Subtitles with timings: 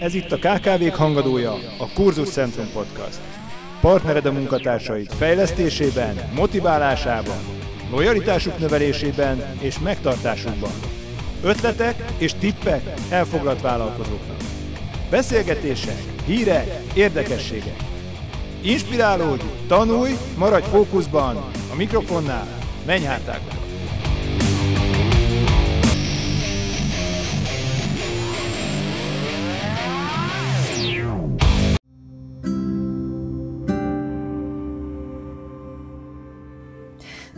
[0.00, 3.18] Ez itt a KKV-k hangadója, a Kurzus Centrum Podcast.
[3.80, 7.38] Partnered a munkatársaid fejlesztésében, motiválásában,
[7.90, 10.70] lojalitásuk növelésében és megtartásukban.
[11.42, 14.36] Ötletek és tippek elfoglalt vállalkozóknak.
[15.10, 17.76] Beszélgetések, hírek, érdekességek.
[18.62, 21.36] Inspirálódj, tanulj, maradj fókuszban,
[21.72, 22.46] a mikrofonnál
[22.86, 23.69] menj hátákba.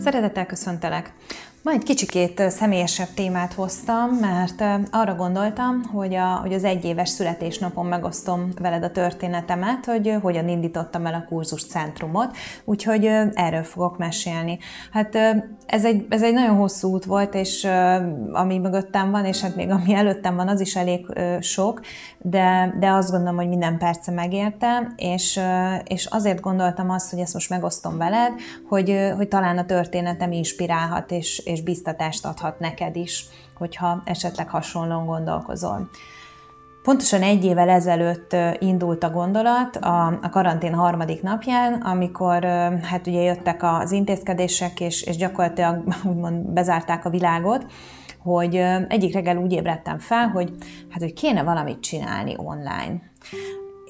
[0.03, 1.13] Szeretettel köszöntelek!
[1.63, 7.87] Ma egy kicsikét személyesebb témát hoztam, mert arra gondoltam, hogy, a, hogy az egyéves születésnapon
[7.87, 14.59] megosztom veled a történetemet, hogy hogyan indítottam el a kurzus centrumot, úgyhogy erről fogok mesélni.
[14.93, 15.17] Hát
[15.67, 17.69] ez egy, ez egy nagyon hosszú út volt, és
[18.33, 21.07] ami mögöttem van, és hát még ami előttem van, az is elég
[21.41, 21.81] sok,
[22.19, 25.41] de, de azt gondolom, hogy minden perce megérte, és,
[25.85, 28.33] és azért gondoltam azt, hogy ezt most megosztom veled,
[28.69, 33.25] hogy, hogy talán a történetem inspirálhat, és, és biztatást adhat neked is,
[33.59, 35.89] hogyha esetleg hasonlóan gondolkozol.
[36.83, 42.45] Pontosan egy évvel ezelőtt indult a gondolat a, karantén harmadik napján, amikor
[42.83, 47.67] hát ugye jöttek az intézkedések, és, és gyakorlatilag úgymond bezárták a világot,
[48.23, 48.57] hogy
[48.89, 50.53] egyik reggel úgy ébredtem fel, hogy
[50.91, 53.01] hát, hogy kéne valamit csinálni online.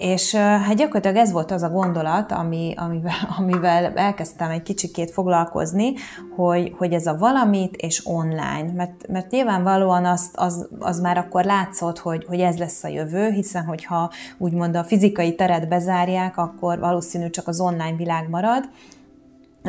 [0.03, 5.92] És hát gyakorlatilag ez volt az a gondolat, ami, amivel, amivel elkezdtem egy kicsikét foglalkozni,
[6.36, 8.73] hogy, hogy ez a valamit és online.
[8.75, 13.30] Mert, mert nyilvánvalóan az, az, az már akkor látszott, hogy, hogy ez lesz a jövő,
[13.30, 18.69] hiszen hogyha úgymond a fizikai teret bezárják, akkor valószínű csak az online világ marad,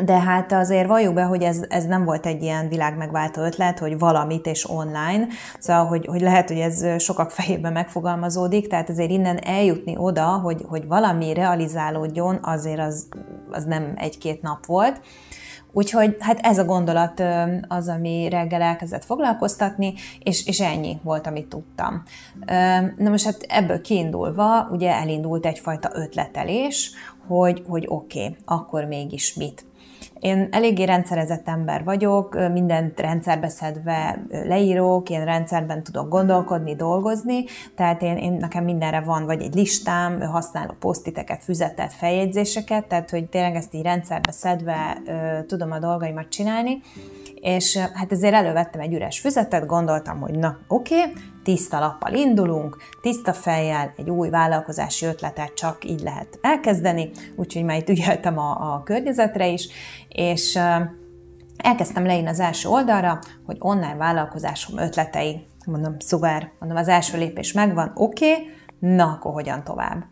[0.02, 3.98] de hát azért valljuk be, hogy ez, ez nem volt egy ilyen világmegváltó ötlet, hogy
[3.98, 5.26] valamit és online,
[5.58, 10.64] szóval, hogy, hogy lehet, hogy ez sokak fejében megfogalmazódik, tehát azért innen eljutni oda, hogy,
[10.68, 13.08] hogy valami realizálódjon, azért az,
[13.50, 15.00] az nem egy-két nap volt.
[15.72, 17.22] Úgyhogy hát ez a gondolat
[17.68, 22.02] az, ami reggel elkezdett foglalkoztatni, és, és ennyi volt, amit tudtam.
[22.96, 26.90] Na most hát ebből kiindulva ugye elindult egyfajta ötletelés,
[27.26, 29.64] hogy, hogy oké, okay, akkor mégis mit.
[30.24, 38.02] Én eléggé rendszerezett ember vagyok, mindent rendszerbe szedve leírok, én rendszerben tudok gondolkodni, dolgozni, tehát
[38.02, 43.54] én, én nekem mindenre van vagy egy listám, használok posztiteket, füzetet, feljegyzéseket, tehát hogy tényleg
[43.54, 45.02] ezt így rendszerbe szedve
[45.46, 46.80] tudom a dolgaimat csinálni,
[47.40, 51.12] és hát ezért elővettem egy üres füzetet, gondoltam, hogy na oké, okay,
[51.44, 57.76] tiszta lappal indulunk, tiszta fejjel, egy új vállalkozási ötletet csak így lehet elkezdeni, úgyhogy már
[57.76, 59.68] itt ügyeltem a, a környezetre is,
[60.08, 60.58] és
[61.56, 65.46] elkezdtem leírni az első oldalra, hogy online vállalkozásom ötletei.
[65.66, 68.46] Mondom, szuper, mondom, az első lépés megvan, oké, okay,
[68.78, 70.04] na akkor hogyan tovább.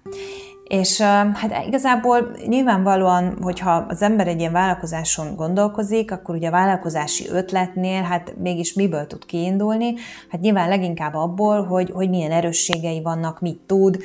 [0.73, 7.29] És hát igazából nyilvánvalóan, hogyha az ember egy ilyen vállalkozáson gondolkozik, akkor ugye a vállalkozási
[7.29, 9.95] ötletnél hát mégis miből tud kiindulni?
[10.31, 13.99] Hát nyilván leginkább abból, hogy, hogy milyen erősségei vannak, mit tud,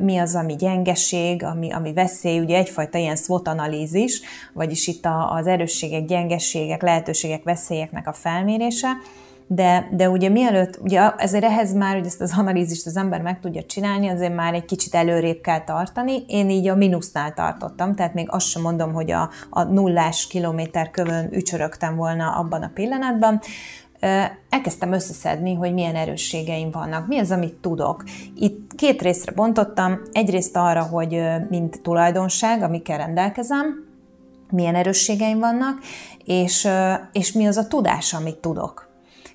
[0.00, 4.20] mi az, ami gyengeség, ami, ami veszély, ugye egyfajta ilyen SWOT analízis,
[4.52, 8.88] vagyis itt az erősségek, gyengeségek, lehetőségek, veszélyeknek a felmérése,
[9.46, 13.40] de, de ugye mielőtt, ugye ezért ehhez már, hogy ezt az analízist az ember meg
[13.40, 16.24] tudja csinálni, azért már egy kicsit előrébb kell tartani.
[16.26, 20.90] Én így a mínusznál tartottam, tehát még azt sem mondom, hogy a, a nullás kilométer
[20.90, 23.40] kövön ücsörögtem volna abban a pillanatban.
[24.48, 28.04] Elkezdtem összeszedni, hogy milyen erősségeim vannak, mi az, amit tudok.
[28.36, 33.84] Itt két részre bontottam, egyrészt arra, hogy mint tulajdonság, amikkel rendelkezem,
[34.50, 35.78] milyen erősségeim vannak,
[36.24, 36.68] és,
[37.12, 38.93] és mi az a tudás, amit tudok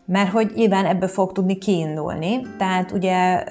[0.09, 2.41] mert hogy nyilván ebből fog tudni kiindulni.
[2.57, 3.43] Tehát ugye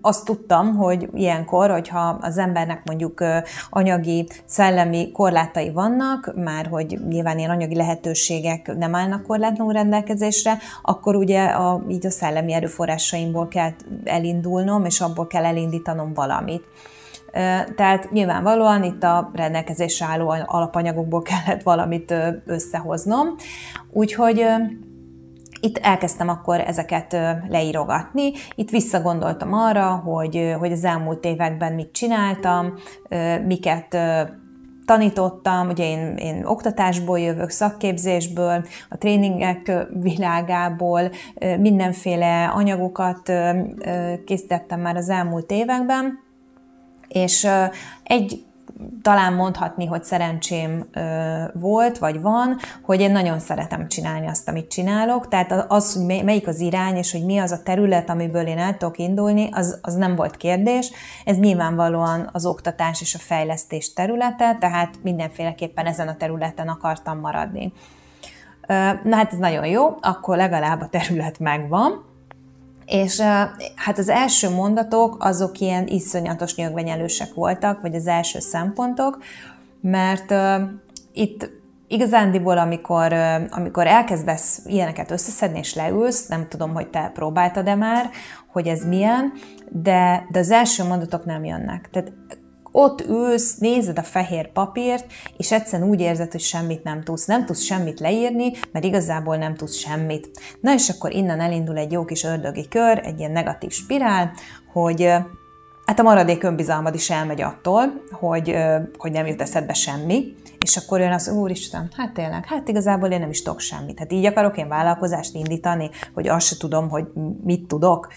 [0.00, 3.24] azt tudtam, hogy ilyenkor, hogyha az embernek mondjuk
[3.70, 11.16] anyagi, szellemi korlátai vannak, már hogy nyilván ilyen anyagi lehetőségek nem állnak korlátlanul rendelkezésre, akkor
[11.16, 13.70] ugye a, így a szellemi erőforrásaimból kell
[14.04, 16.62] elindulnom, és abból kell elindítanom valamit.
[17.76, 22.14] Tehát nyilvánvalóan itt a rendelkezésre álló alapanyagokból kellett valamit
[22.46, 23.28] összehoznom.
[23.92, 24.44] Úgyhogy
[25.64, 27.16] itt elkezdtem akkor ezeket
[27.48, 28.32] leírogatni.
[28.54, 32.74] Itt visszagondoltam arra, hogy, hogy az elmúlt években mit csináltam,
[33.46, 33.96] miket
[34.84, 41.10] tanítottam, ugye én, én oktatásból jövök, szakképzésből, a tréningek világából,
[41.58, 43.32] mindenféle anyagokat
[44.24, 46.18] készítettem már az elmúlt években,
[47.08, 47.48] és
[48.02, 48.44] egy
[49.02, 50.84] talán mondhatni, hogy szerencsém
[51.52, 56.46] volt, vagy van, hogy én nagyon szeretem csinálni azt, amit csinálok, tehát az, hogy melyik
[56.46, 59.94] az irány, és hogy mi az a terület, amiből én el tudok indulni, az, az
[59.94, 60.90] nem volt kérdés.
[61.24, 67.72] Ez nyilvánvalóan az oktatás és a fejlesztés területe, tehát mindenféleképpen ezen a területen akartam maradni.
[69.04, 72.10] Na hát ez nagyon jó, akkor legalább a terület megvan.
[72.86, 73.20] És
[73.76, 79.18] hát az első mondatok azok ilyen iszonyatos nyögvenyelősek voltak, vagy az első szempontok,
[79.80, 80.62] mert uh,
[81.12, 81.50] itt
[81.92, 83.12] igazándiból, amikor,
[83.50, 88.10] amikor elkezdesz ilyeneket összeszedni és leülsz, nem tudom, hogy te próbáltad-e már,
[88.52, 89.32] hogy ez milyen,
[89.68, 91.88] de, de az első mondatok nem jönnek.
[91.92, 92.12] Tehát
[92.72, 97.26] ott ülsz, nézed a fehér papírt, és egyszerűen úgy érzed, hogy semmit nem tudsz.
[97.26, 100.30] Nem tudsz semmit leírni, mert igazából nem tudsz semmit.
[100.60, 104.32] Na és akkor innen elindul egy jó kis ördögi kör, egy ilyen negatív spirál,
[104.72, 105.02] hogy
[105.84, 108.56] hát a maradék önbizalmad is elmegy attól, hogy,
[108.98, 113.20] hogy nem jut eszedbe semmi, és akkor jön az, úristen, hát tényleg, hát igazából én
[113.20, 113.98] nem is tudok semmit.
[113.98, 117.04] Hát így akarok én vállalkozást indítani, hogy azt se tudom, hogy
[117.44, 118.12] mit tudok.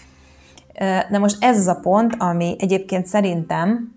[1.10, 3.95] Na most ez az a pont, ami egyébként szerintem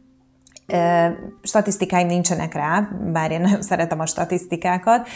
[1.44, 5.08] Statisztikáim nincsenek rá, bár én nagyon szeretem a statisztikákat,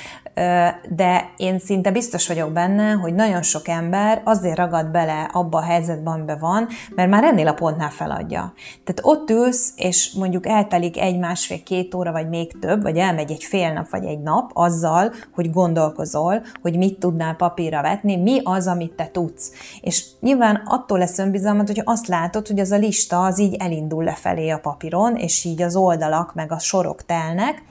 [0.90, 5.62] de én szinte biztos vagyok benne, hogy nagyon sok ember azért ragad bele abba a
[5.62, 8.54] helyzetben, amiben van, mert már ennél a pontnál feladja.
[8.84, 13.32] Tehát ott ülsz, és mondjuk eltelik egy, másfél, két óra, vagy még több, vagy elmegy
[13.32, 18.42] egy fél nap, vagy egy nap azzal, hogy gondolkozol, hogy mit tudnál papírra vetni, mi
[18.44, 19.52] az, amit te tudsz.
[19.82, 24.04] És nyilván attól lesz önbizalmat, hogy azt látod, hogy az a lista az így elindul
[24.04, 27.64] lefelé a papíron, és így az oldalak meg a sorok telnek,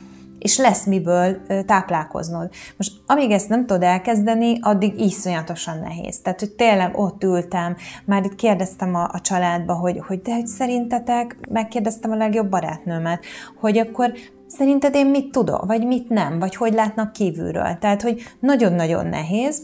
[0.42, 1.36] és lesz miből
[1.66, 2.50] táplálkoznod.
[2.76, 6.20] Most amíg ezt nem tudod elkezdeni, addig iszonyatosan nehéz.
[6.20, 10.46] Tehát, hogy tényleg ott ültem, már itt kérdeztem a, a családba, hogy, hogy de hogy
[10.46, 13.24] szerintetek, megkérdeztem a legjobb barátnőmet,
[13.60, 14.12] hogy akkor
[14.46, 17.78] szerinted én mit tudok, vagy mit nem, vagy hogy látnak kívülről.
[17.80, 19.62] Tehát, hogy nagyon-nagyon nehéz,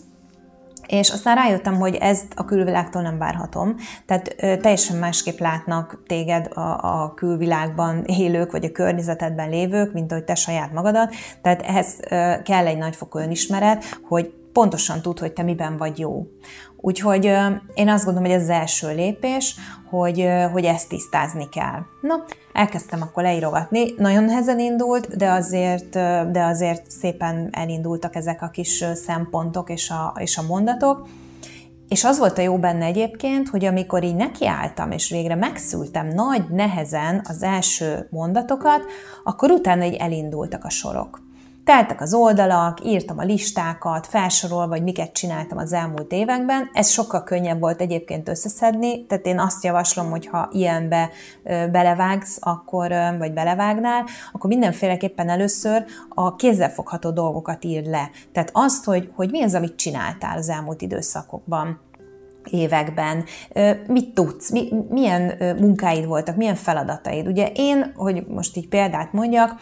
[0.88, 3.74] és aztán rájöttem, hogy ezt a külvilágtól nem várhatom.
[4.06, 6.60] Tehát ö, teljesen másképp látnak téged a,
[7.02, 11.14] a külvilágban élők, vagy a környezetedben lévők, mint ahogy te saját magadat.
[11.42, 16.26] Tehát ehhez ö, kell egy nagyfokú önismeret, hogy pontosan tud, hogy te miben vagy jó.
[16.76, 17.24] Úgyhogy
[17.74, 19.54] én azt gondolom, hogy ez az első lépés,
[19.90, 21.80] hogy, hogy ezt tisztázni kell.
[22.00, 22.24] Na,
[22.58, 23.94] elkezdtem akkor leírogatni.
[23.96, 25.90] Nagyon nehezen indult, de azért,
[26.30, 31.08] de azért szépen elindultak ezek a kis szempontok és a, és a mondatok.
[31.88, 36.44] És az volt a jó benne egyébként, hogy amikor így nekiálltam, és végre megszültem nagy
[36.50, 38.82] nehezen az első mondatokat,
[39.24, 41.27] akkor utána így elindultak a sorok.
[41.68, 46.70] Teltek az oldalak, írtam a listákat, felsorolva, vagy miket csináltam az elmúlt években.
[46.72, 51.10] Ez sokkal könnyebb volt egyébként összeszedni, tehát én azt javaslom, hogy ha ilyenbe
[51.44, 58.10] belevágsz, akkor, vagy belevágnál, akkor mindenféleképpen először a kézzelfogható dolgokat ír le.
[58.32, 61.80] Tehát azt, hogy, hogy mi az, amit csináltál az elmúlt időszakokban
[62.52, 63.24] években,
[63.86, 67.26] mit tudsz, mi, milyen munkáid voltak, milyen feladataid.
[67.26, 69.54] Ugye én, hogy most így példát mondjak,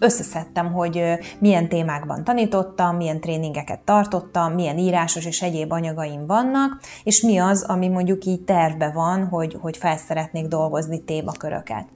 [0.00, 1.02] összeszedtem, hogy
[1.38, 7.62] milyen témákban tanítottam, milyen tréningeket tartottam, milyen írásos és egyéb anyagaim vannak, és mi az,
[7.62, 11.86] ami mondjuk így tervbe van, hogy, hogy felszeretnék dolgozni témaköröket.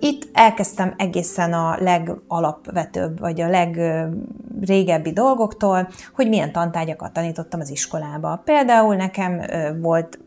[0.00, 3.48] Itt elkezdtem egészen a legalapvetőbb, vagy a
[4.60, 8.42] legrégebbi dolgoktól, hogy milyen tantárgyakat tanítottam az iskolába.
[8.44, 9.42] Például nekem
[9.80, 10.18] volt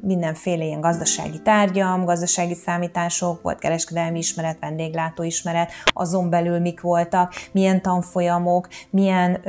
[0.00, 7.32] mindenféle ilyen gazdasági tárgyam, gazdasági számítások, volt kereskedelmi ismeret, vendéglátó ismeret, azon belül mik voltak,
[7.52, 9.40] milyen tanfolyamok, milyen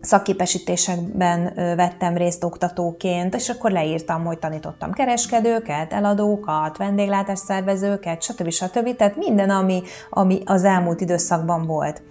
[0.00, 8.50] szakképesítésekben vettem részt oktatóként, és akkor leírtam, hogy tanítottam kereskedőket, eladókat, vendéglátásszervezőket, stb.
[8.50, 8.96] stb.
[8.96, 12.02] Tehát minden, ami, ami az elmúlt időszakban volt.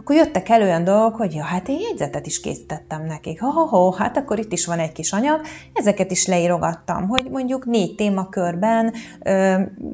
[0.00, 3.40] Akkor jöttek elő olyan dolgok, hogy ja, hát én jegyzetet is készítettem nekik.
[3.40, 5.40] Ha, ha, ha, hát akkor itt is van egy kis anyag.
[5.72, 8.94] Ezeket is leírogattam, hogy mondjuk négy témakörben,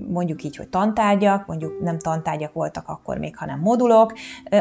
[0.08, 4.12] mondjuk így, hogy tantárgyak, mondjuk nem tantárgyak voltak akkor még, hanem modulok,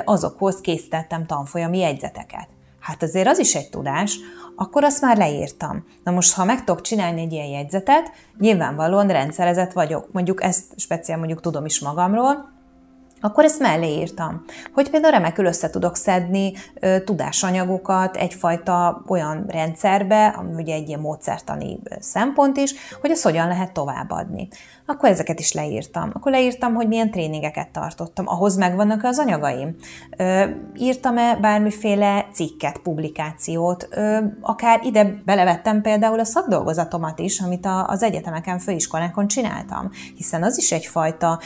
[0.05, 2.47] azokhoz készítettem tanfolyami jegyzeteket.
[2.79, 4.19] Hát azért az is egy tudás,
[4.55, 5.85] akkor azt már leírtam.
[6.03, 10.11] Na most, ha meg tudok csinálni egy ilyen jegyzetet, nyilvánvalóan rendszerezett vagyok.
[10.11, 12.53] Mondjuk ezt speciál mondjuk tudom is magamról,
[13.25, 14.45] akkor ezt mellé írtam.
[14.73, 20.99] Hogy például remekül össze tudok szedni ö, tudásanyagokat egyfajta olyan rendszerbe, ami ugye egy ilyen
[20.99, 24.47] módszertani szempont is, hogy ezt hogyan lehet továbbadni.
[24.85, 26.11] Akkor ezeket is leírtam.
[26.13, 28.27] Akkor leírtam, hogy milyen tréningeket tartottam.
[28.27, 29.75] Ahhoz megvannak az anyagaim.
[30.17, 30.43] Ö,
[30.77, 38.03] írtam-e bármiféle cikket, publikációt, ö, akár ide belevettem például a szakdolgozatomat is, amit a, az
[38.03, 39.89] egyetemeken, főiskolákon csináltam.
[40.15, 41.39] Hiszen az is egyfajta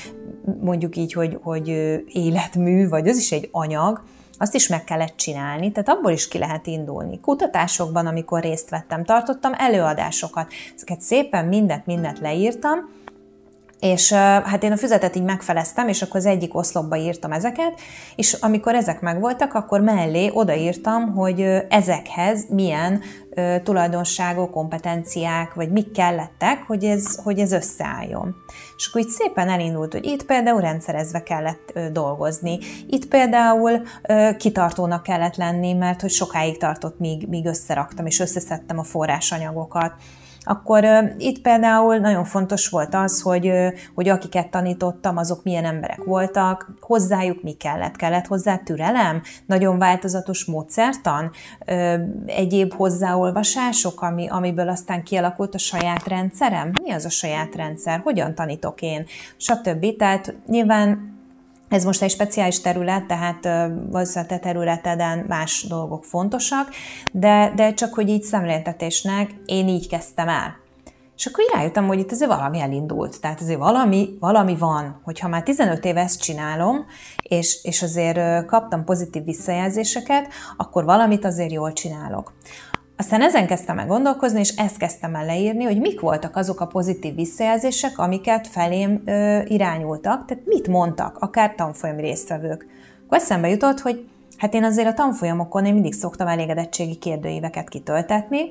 [0.61, 1.67] mondjuk így, hogy, hogy
[2.07, 4.03] életmű, vagy az is egy anyag,
[4.37, 7.19] azt is meg kellett csinálni, tehát abból is ki lehet indulni.
[7.19, 12.77] Kutatásokban, amikor részt vettem, tartottam előadásokat, ezeket szépen mindent, mindent leírtam,
[13.79, 17.79] és hát én a füzetet így megfeleztem, és akkor az egyik oszlopba írtam ezeket,
[18.15, 23.01] és amikor ezek megvoltak, akkor mellé odaírtam, hogy ezekhez milyen
[23.63, 28.35] tulajdonságok, kompetenciák, vagy mik kellettek, hogy ez, hogy ez összeálljon.
[28.77, 32.57] És akkor így szépen elindult, hogy itt például rendszerezve kellett dolgozni,
[32.87, 33.81] itt például
[34.37, 39.93] kitartónak kellett lenni, mert hogy sokáig tartott, míg, míg összeraktam, és összeszedtem a forrásanyagokat
[40.49, 40.85] akkor
[41.17, 43.51] itt például nagyon fontos volt az, hogy,
[43.95, 50.45] hogy akiket tanítottam, azok milyen emberek voltak, hozzájuk mi kellett, kellett hozzá türelem, nagyon változatos
[50.45, 51.31] módszertan,
[52.25, 58.35] egyéb hozzáolvasások, ami, amiből aztán kialakult a saját rendszerem, mi az a saját rendszer, hogyan
[58.35, 59.05] tanítok én,
[59.37, 59.95] stb.
[59.97, 61.18] Tehát nyilván
[61.69, 63.43] ez most egy speciális terület, tehát
[63.89, 66.69] valószínűleg te területeden más dolgok fontosak,
[67.11, 70.67] de, de csak hogy így szemléltetésnek én így kezdtem el.
[71.19, 73.21] És akkor így rájöttem, hogy itt azért valami elindult.
[73.21, 76.85] Tehát azért valami, valami van, hogyha már 15 éve ezt csinálom,
[77.23, 82.33] és, és azért kaptam pozitív visszajelzéseket, akkor valamit azért jól csinálok.
[82.99, 86.67] Aztán ezen kezdtem el gondolkozni, és ezt kezdtem el leírni, hogy mik voltak azok a
[86.67, 92.65] pozitív visszajelzések, amiket felém ö, irányultak, tehát mit mondtak, akár tanfolyami résztvevők.
[93.05, 98.41] Akkor eszembe jutott, hogy hát én azért a tanfolyamokon én mindig szoktam elégedettségi kérdőíveket kitöltetni,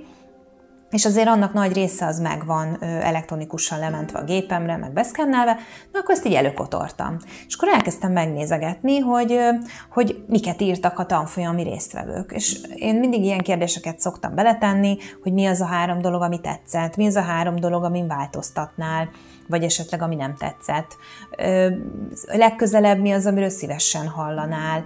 [0.90, 5.56] és azért annak nagy része az megvan elektronikusan lementve a gépemre, meg beszkennelve,
[5.92, 7.16] na akkor ezt így előkotortam.
[7.46, 9.38] És akkor elkezdtem megnézegetni, hogy,
[9.90, 12.32] hogy miket írtak a tanfolyami résztvevők.
[12.32, 16.96] És én mindig ilyen kérdéseket szoktam beletenni, hogy mi az a három dolog, ami tetszett,
[16.96, 19.08] mi az a három dolog, amin változtatnál,
[19.48, 20.96] vagy esetleg ami nem tetszett.
[22.26, 24.82] Legközelebb mi az, amiről szívesen hallanál,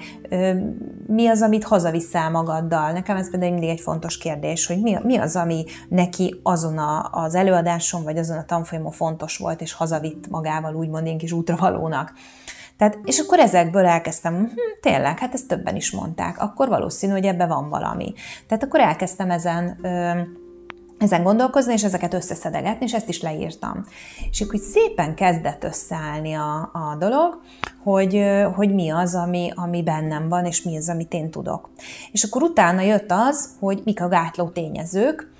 [1.06, 2.92] mi az, amit hazaviszel magaddal.
[2.92, 7.08] Nekem ez például mindig egy fontos kérdés, hogy mi, mi az, ami neki azon a,
[7.10, 12.12] az előadáson, vagy azon a tanfolyamon fontos volt, és hazavitt magával, úgymond én kis útravalónak.
[12.76, 17.24] Tehát, és akkor ezekből elkezdtem, hm, tényleg, hát ezt többen is mondták, akkor valószínű, hogy
[17.24, 18.12] ebben van valami.
[18.48, 20.20] Tehát akkor elkezdtem ezen ö,
[20.98, 23.84] ezen gondolkozni, és ezeket összeszedegetni, és ezt is leírtam.
[24.30, 27.40] És akkor így szépen kezdett összeállni a, a dolog,
[27.82, 31.70] hogy, hogy mi az, ami, ami bennem van, és mi az, amit én tudok.
[32.12, 35.31] És akkor utána jött az, hogy mik a gátló tényezők,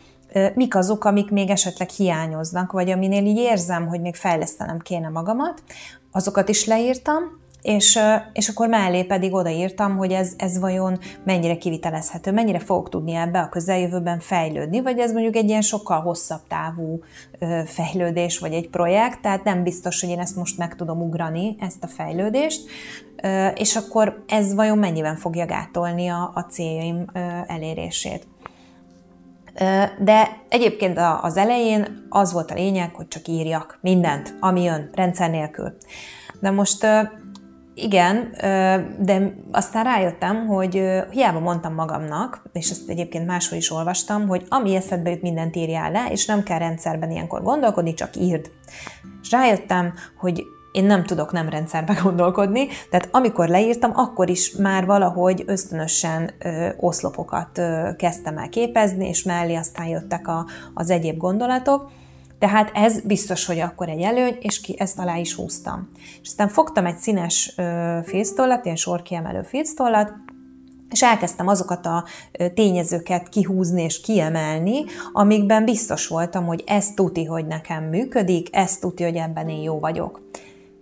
[0.55, 5.63] mik azok, amik még esetleg hiányoznak, vagy aminél így érzem, hogy még fejlesztenem kéne magamat,
[6.11, 7.99] azokat is leírtam, és,
[8.33, 13.41] és akkor mellé pedig odaírtam, hogy ez, ez vajon mennyire kivitelezhető, mennyire fogok tudni ebbe
[13.41, 17.01] a közeljövőben fejlődni, vagy ez mondjuk egy ilyen sokkal hosszabb távú
[17.65, 21.85] fejlődés, vagy egy projekt, tehát nem biztos, hogy én ezt most meg tudom ugrani, ezt
[21.85, 22.61] a fejlődést,
[23.55, 27.05] és akkor ez vajon mennyiben fogja gátolni a, a céljaim
[27.47, 28.27] elérését.
[29.99, 35.31] De egyébként az elején az volt a lényeg, hogy csak írjak mindent, ami jön, rendszer
[35.31, 35.77] nélkül.
[36.41, 36.87] De most
[37.75, 38.31] igen,
[38.99, 44.75] de aztán rájöttem, hogy hiába mondtam magamnak, és ezt egyébként máshol is olvastam, hogy ami
[44.75, 48.51] eszedbe jut, mindent írjál le, és nem kell rendszerben ilyenkor gondolkodni, csak írd.
[49.23, 54.87] És rájöttem, hogy én nem tudok nem rendszerbe gondolkodni, tehát amikor leírtam, akkor is már
[54.87, 61.17] valahogy ösztönösen ö, oszlopokat ö, kezdtem el képezni, és mellé aztán jöttek a, az egyéb
[61.17, 61.91] gondolatok,
[62.39, 65.91] tehát ez biztos, hogy akkor egy előny, és ki ezt alá is húztam.
[66.23, 67.55] És aztán fogtam egy színes
[68.05, 70.13] filctollat, ilyen sorkiemelő filctollat,
[70.91, 72.05] és elkezdtem azokat a
[72.55, 79.03] tényezőket kihúzni és kiemelni, amikben biztos voltam, hogy ez tuti, hogy nekem működik, ez tuti,
[79.03, 80.22] hogy ebben én jó vagyok.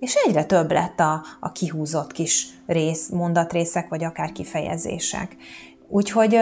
[0.00, 5.36] És egyre több lett a, a kihúzott kis rész, mondatrészek, vagy akár kifejezések.
[5.88, 6.38] Úgyhogy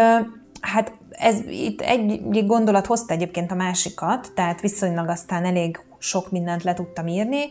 [0.61, 6.63] hát ez itt egy gondolat hozta egyébként a másikat, tehát viszonylag aztán elég sok mindent
[6.63, 7.49] le tudtam írni.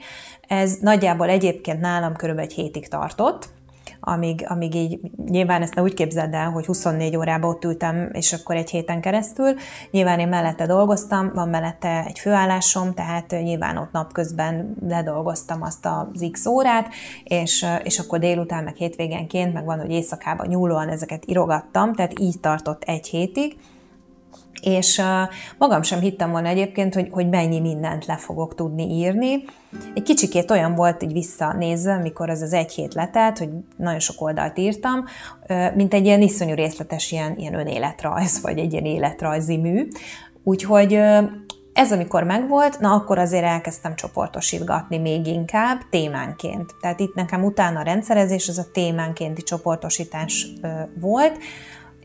[0.47, 3.49] Ez nagyjából egyébként nálam körülbelül egy hétig tartott,
[4.07, 8.33] amíg, amíg így, nyilván ezt ne úgy képzeld el, hogy 24 órában ott ültem, és
[8.33, 9.53] akkor egy héten keresztül.
[9.91, 16.29] Nyilván én mellette dolgoztam, van mellette egy főállásom, tehát nyilván ott napközben ledolgoztam azt az
[16.31, 16.87] x órát,
[17.23, 22.39] és, és akkor délután, meg hétvégenként, meg van, hogy éjszakában nyúlóan ezeket irogattam, tehát így
[22.39, 23.55] tartott egy hétig
[24.61, 25.01] és
[25.57, 29.43] magam sem hittem volna egyébként, hogy, hogy mennyi mindent le fogok tudni írni.
[29.93, 34.21] Egy kicsikét olyan volt, hogy visszanézve, amikor az az egy hét letelt, hogy nagyon sok
[34.21, 35.03] oldalt írtam,
[35.75, 39.87] mint egy ilyen iszonyú részletes ilyen, ilyen önéletrajz, vagy egy ilyen életrajzi mű.
[40.43, 40.99] Úgyhogy
[41.73, 46.75] ez amikor megvolt, na akkor azért elkezdtem csoportosítgatni még inkább témánként.
[46.81, 50.47] Tehát itt nekem utána a rendszerezés, az a témánkénti csoportosítás
[50.99, 51.37] volt,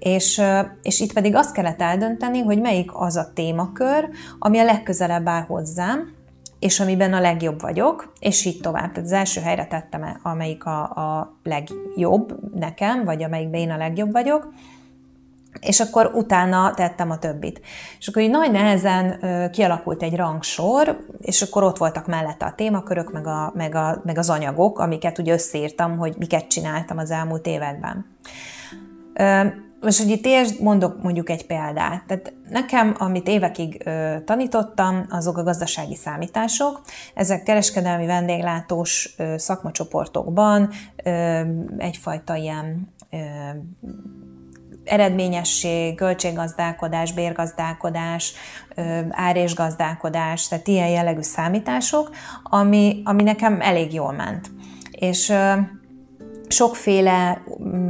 [0.03, 0.43] és,
[0.83, 5.43] és itt pedig azt kellett eldönteni, hogy melyik az a témakör, ami a legközelebb áll
[5.43, 6.15] hozzám,
[6.59, 8.93] és amiben a legjobb vagyok, és így tovább.
[8.93, 14.13] Tehát az első helyre tettem, amelyik a, a legjobb nekem, vagy amelyikben én a legjobb
[14.13, 14.53] vagyok,
[15.61, 17.61] és akkor utána tettem a többit.
[17.99, 23.13] És akkor így nagy nehezen kialakult egy rangsor, és akkor ott voltak mellette a témakörök,
[23.13, 27.47] meg, a, meg, a, meg az anyagok, amiket ugye összeírtam, hogy miket csináltam az elmúlt
[27.47, 28.07] években.
[29.83, 32.05] Most, hogy itt értsd, mondok mondjuk egy példát.
[32.07, 36.81] Tehát nekem, amit évekig ö, tanítottam, azok a gazdasági számítások.
[37.15, 40.71] Ezek kereskedelmi vendéglátós ö, szakmacsoportokban
[41.05, 41.41] ö,
[41.79, 43.17] egyfajta ilyen ö,
[44.85, 48.33] eredményesség, költséggazdálkodás, bérgazdálkodás,
[49.11, 52.11] árésgazdálkodás, tehát ilyen jellegű számítások,
[52.43, 54.51] ami, ami nekem elég jól ment.
[54.91, 55.33] És
[56.53, 57.43] sokféle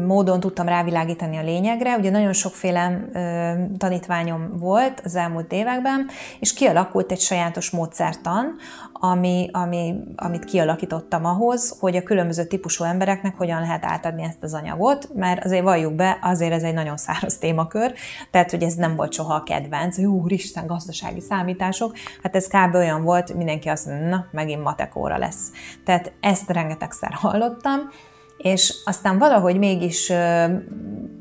[0.07, 6.07] módon tudtam rávilágítani a lényegre, ugye nagyon sokféle ö, tanítványom volt az elmúlt években,
[6.41, 8.57] és kialakult egy sajátos módszertan,
[8.93, 14.55] ami, ami, amit kialakítottam ahhoz, hogy a különböző típusú embereknek hogyan lehet átadni ezt az
[14.55, 17.93] anyagot, mert azért valljuk be, azért ez egy nagyon száraz témakör,
[18.31, 22.75] tehát hogy ez nem volt soha a kedvenc, hogy úristen, gazdasági számítások, hát ez kb.
[22.75, 25.51] olyan volt, mindenki azt mondja, na, megint matekóra lesz.
[25.85, 27.81] Tehát ezt rengetegszer hallottam,
[28.43, 30.13] és aztán valahogy mégis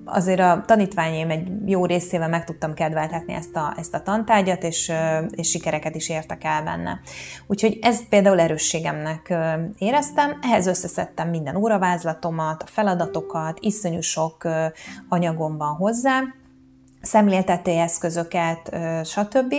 [0.05, 4.91] azért a tanítványaim egy jó részével meg tudtam kedveltetni ezt a, ezt a tantárgyat, és,
[5.29, 6.99] és sikereket is értek el benne.
[7.47, 9.33] Úgyhogy ez például erősségemnek
[9.77, 14.47] éreztem, ehhez összeszedtem minden óravázlatomat, a feladatokat, iszonyú sok
[15.09, 16.21] anyagom van hozzá,
[17.01, 19.53] szemléltető eszközöket, stb.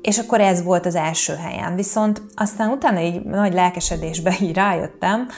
[0.00, 1.74] És akkor ez volt az első helyen.
[1.74, 5.28] Viszont aztán utána így nagy lelkesedésbe így rájöttem,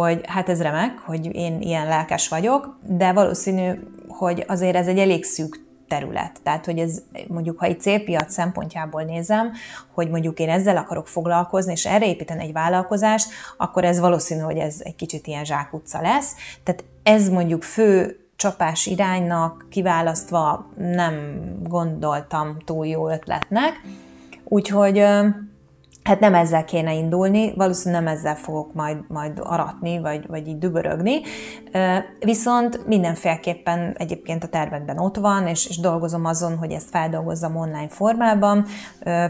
[0.00, 3.70] hogy hát ez remek, hogy én ilyen lelkes vagyok, de valószínű,
[4.08, 6.40] hogy azért ez egy elég szűk terület.
[6.42, 9.52] Tehát, hogy ez mondjuk, ha egy célpiac szempontjából nézem,
[9.92, 14.56] hogy mondjuk én ezzel akarok foglalkozni, és erre építeni egy vállalkozást, akkor ez valószínű, hogy
[14.56, 16.34] ez egy kicsit ilyen zsákutca lesz.
[16.62, 23.80] Tehát ez mondjuk fő csapás iránynak kiválasztva nem gondoltam túl jó ötletnek.
[24.44, 25.04] Úgyhogy
[26.04, 30.58] hát nem ezzel kéne indulni, valószínűleg nem ezzel fogok majd, majd aratni, vagy, vagy így
[30.58, 31.20] dübörögni,
[32.18, 37.88] viszont mindenféleképpen egyébként a tervekben ott van, és, és dolgozom azon, hogy ezt feldolgozzam online
[37.88, 38.66] formában,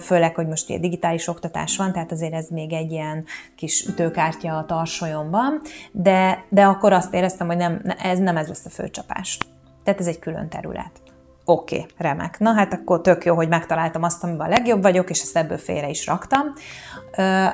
[0.01, 3.25] főleg, hogy most ugye digitális oktatás van, tehát azért ez még egy ilyen
[3.57, 5.61] kis ütőkártya a tarsolyomban,
[5.93, 9.39] de, de akkor azt éreztem, hogy nem, ez nem ez lesz a főcsapás.
[9.85, 11.04] Tehát ez egy külön terület.
[11.45, 12.39] Oké, okay, remek.
[12.39, 15.59] Na hát akkor tök jó, hogy megtaláltam azt, amiben a legjobb vagyok, és ezt ebből
[15.59, 16.53] félre is raktam.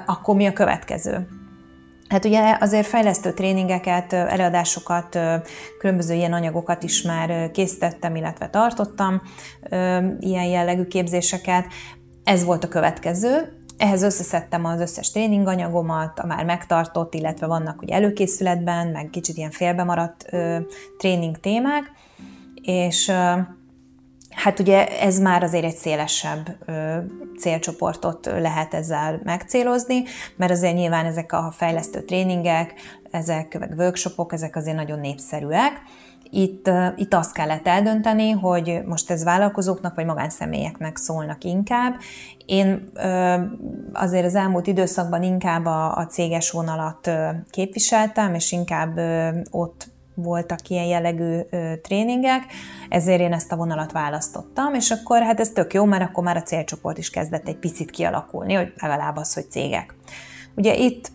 [0.06, 1.28] Akkor mi a következő?
[2.08, 5.18] Hát ugye azért fejlesztő tréningeket, előadásokat,
[5.78, 9.22] különböző ilyen anyagokat is már készítettem, illetve tartottam,
[10.20, 11.66] ilyen jellegű képzéseket.
[12.24, 13.58] Ez volt a következő.
[13.78, 19.50] Ehhez összeszedtem az összes tréninganyagomat, a már megtartott, illetve vannak ugye előkészületben, meg kicsit ilyen
[19.50, 20.30] félbemaradt
[20.98, 21.92] tréning témák,
[22.62, 23.12] és
[24.30, 26.96] Hát ugye ez már azért egy szélesebb ö,
[27.38, 30.02] célcsoportot lehet ezzel megcélozni,
[30.36, 32.74] mert azért nyilván ezek a fejlesztő tréningek,
[33.10, 35.82] ezek meg workshopok, ezek azért nagyon népszerűek.
[36.30, 41.94] Itt, itt azt kellett eldönteni, hogy most ez vállalkozóknak vagy magánszemélyeknek szólnak inkább.
[42.46, 42.90] Én
[43.92, 47.10] azért az elmúlt időszakban inkább a, a céges vonalat
[47.50, 49.00] képviseltem, és inkább
[49.50, 49.88] ott
[50.22, 51.40] voltak ilyen jellegű
[51.82, 52.42] tréningek,
[52.88, 56.36] ezért én ezt a vonalat választottam, és akkor hát ez tök jó, mert akkor már
[56.36, 59.94] a célcsoport is kezdett egy picit kialakulni, hogy legalább az, hogy cégek.
[60.54, 61.12] Ugye itt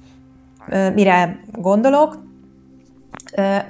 [0.93, 2.23] mire gondolok,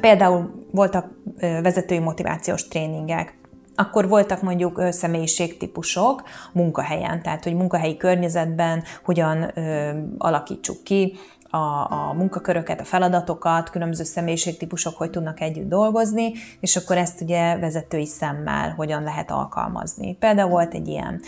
[0.01, 3.37] például voltak vezetői motivációs tréningek,
[3.75, 11.17] akkor voltak mondjuk személyiségtípusok munkahelyen, tehát hogy munkahelyi környezetben hogyan ö, alakítsuk ki
[11.49, 17.57] a, a munkaköröket, a feladatokat, különböző személyiségtípusok hogy tudnak együtt dolgozni, és akkor ezt ugye
[17.57, 20.15] vezetői szemmel hogyan lehet alkalmazni.
[20.15, 21.21] Például volt egy ilyen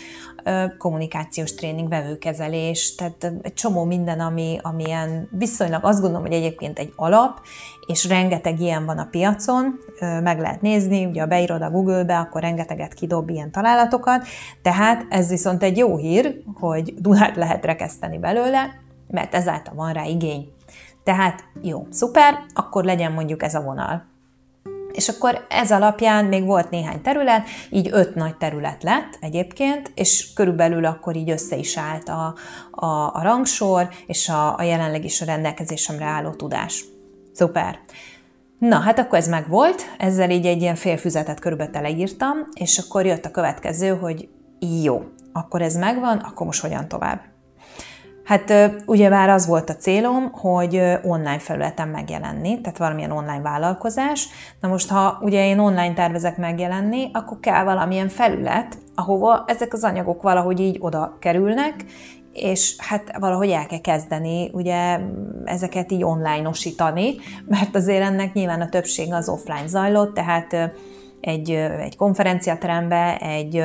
[0.44, 6.36] ö, kommunikációs tréning, vevőkezelés, tehát egy csomó minden, ami, ami ilyen viszonylag azt gondolom, hogy
[6.36, 7.40] egyébként egy alap,
[7.86, 12.18] és rengeteg ilyen van a piacon, ö, meg lehet nézni, ugye ha beírod a Google-be,
[12.18, 14.26] akkor rengeteget kidob ilyen találatokat,
[14.62, 20.04] tehát ez viszont egy jó hír, hogy Dunát lehet rekeszteni belőle, mert ezáltal van rá
[20.04, 20.52] igény.
[21.04, 24.06] Tehát jó, szuper, akkor legyen mondjuk ez a vonal.
[24.92, 30.32] És akkor ez alapján még volt néhány terület, így öt nagy terület lett egyébként, és
[30.32, 32.34] körülbelül akkor így össze is állt a,
[32.70, 36.84] a, a rangsor, és a, a jelenleg is a rendelkezésemre álló tudás.
[37.32, 37.78] Szuper!
[38.58, 43.06] Na, hát akkor ez meg volt, ezzel így egy ilyen félfüzetet körülbelül teleírtam, és akkor
[43.06, 44.28] jött a következő, hogy
[44.82, 47.20] jó, akkor ez megvan, akkor most hogyan tovább?
[48.28, 48.52] Hát
[48.86, 54.28] ugye már az volt a célom, hogy online felületen megjelenni, tehát valamilyen online vállalkozás.
[54.60, 59.84] Na most, ha ugye én online tervezek megjelenni, akkor kell valamilyen felület, ahova ezek az
[59.84, 61.84] anyagok valahogy így oda kerülnek,
[62.32, 64.98] és hát valahogy el kell kezdeni ugye
[65.44, 67.14] ezeket így online-osítani,
[67.46, 70.72] mert azért ennek nyilván a többség az offline zajlott, tehát
[71.20, 73.64] egy, egy konferenciaterembe, egy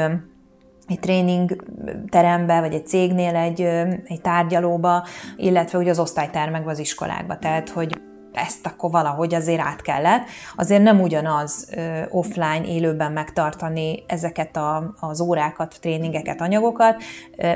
[0.88, 1.64] egy tréning
[2.10, 3.62] terembe, vagy egy cégnél egy,
[4.06, 5.06] egy tárgyalóba,
[5.38, 7.38] illetve ugye az osztálytermekbe, az iskolákba.
[7.38, 8.02] Tehát, hogy
[8.34, 10.22] ezt akkor valahogy azért át kellett.
[10.56, 11.70] Azért nem ugyanaz
[12.10, 17.04] offline, élőben megtartani ezeket a, az órákat, tréningeket, anyagokat,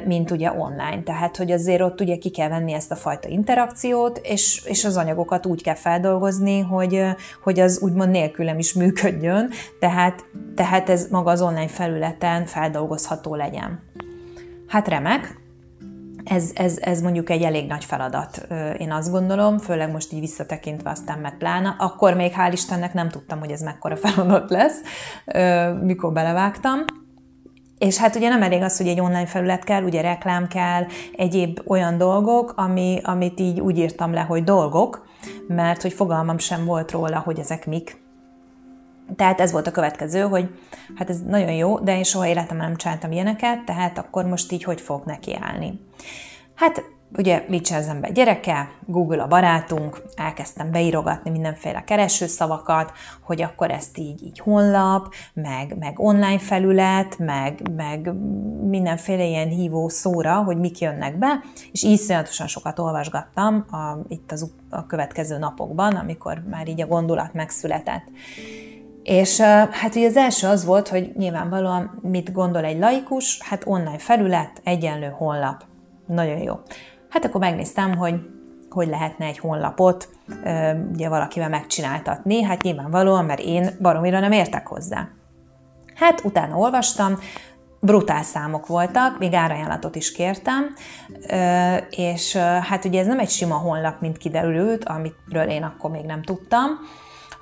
[0.05, 1.01] mint ugye online.
[1.03, 4.97] Tehát, hogy azért ott ugye ki kell venni ezt a fajta interakciót, és, és az
[4.97, 7.03] anyagokat úgy kell feldolgozni, hogy,
[7.43, 13.79] hogy az úgymond nélkülem is működjön, tehát, tehát ez maga az online felületen feldolgozható legyen.
[14.67, 15.46] Hát remek,
[16.29, 20.89] ez, ez, ez mondjuk egy elég nagy feladat, én azt gondolom, főleg most így visszatekintve
[20.89, 21.75] aztán meg plána.
[21.79, 24.81] Akkor még hál' Istennek nem tudtam, hogy ez mekkora feladat lesz,
[25.81, 26.79] mikor belevágtam.
[27.77, 30.85] És hát ugye nem elég az, hogy egy online felület kell, ugye reklám kell,
[31.15, 35.07] egyéb olyan dolgok, ami, amit így úgy írtam le, hogy dolgok,
[35.47, 38.06] mert hogy fogalmam sem volt róla, hogy ezek mik.
[39.15, 40.49] Tehát ez volt a következő, hogy
[40.95, 44.63] hát ez nagyon jó, de én soha életemben nem csináltam ilyeneket, tehát akkor most így
[44.63, 45.79] hogy fog nekiállni.
[46.55, 46.83] Hát
[47.15, 52.91] ugye mit csinál az ember gyereke, Google a barátunk, elkezdtem beírogatni mindenféle keresőszavakat,
[53.21, 58.13] hogy akkor ezt így, így honlap, meg, meg online felület, meg, meg
[58.61, 64.51] mindenféle ilyen hívó szóra, hogy mik jönnek be, és iszonyatosan sokat olvasgattam a, itt az,
[64.69, 68.03] a következő napokban, amikor már így a gondolat megszületett.
[69.07, 69.39] És
[69.71, 74.61] hát ugye az első az volt, hogy nyilvánvalóan mit gondol egy laikus, hát online felület,
[74.63, 75.63] egyenlő honlap.
[76.07, 76.53] Nagyon jó.
[77.09, 78.15] Hát akkor megnéztem, hogy
[78.69, 80.09] hogy lehetne egy honlapot
[80.93, 85.07] ugye valakivel megcsináltatni, hát nyilvánvalóan, mert én baromira nem értek hozzá.
[85.95, 87.19] Hát utána olvastam,
[87.79, 90.73] brutál számok voltak, még árajánlatot is kértem,
[91.89, 96.21] és hát ugye ez nem egy sima honlap, mint kiderült, amitről én akkor még nem
[96.21, 96.69] tudtam,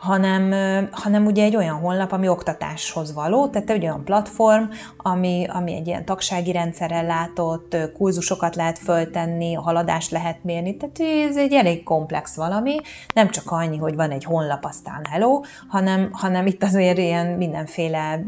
[0.06, 0.54] hanem,
[0.92, 4.64] hanem ugye egy olyan honlap, ami oktatáshoz való, tehát egy olyan platform,
[4.98, 11.00] ami, ami egy ilyen tagsági rendszerrel látott, kurzusokat lehet föltenni, a haladást lehet mérni, tehát
[11.30, 12.76] ez egy elég komplex valami,
[13.14, 18.26] nem csak annyi, hogy van egy honlap, aztán hello, hanem, hanem itt azért ilyen mindenféle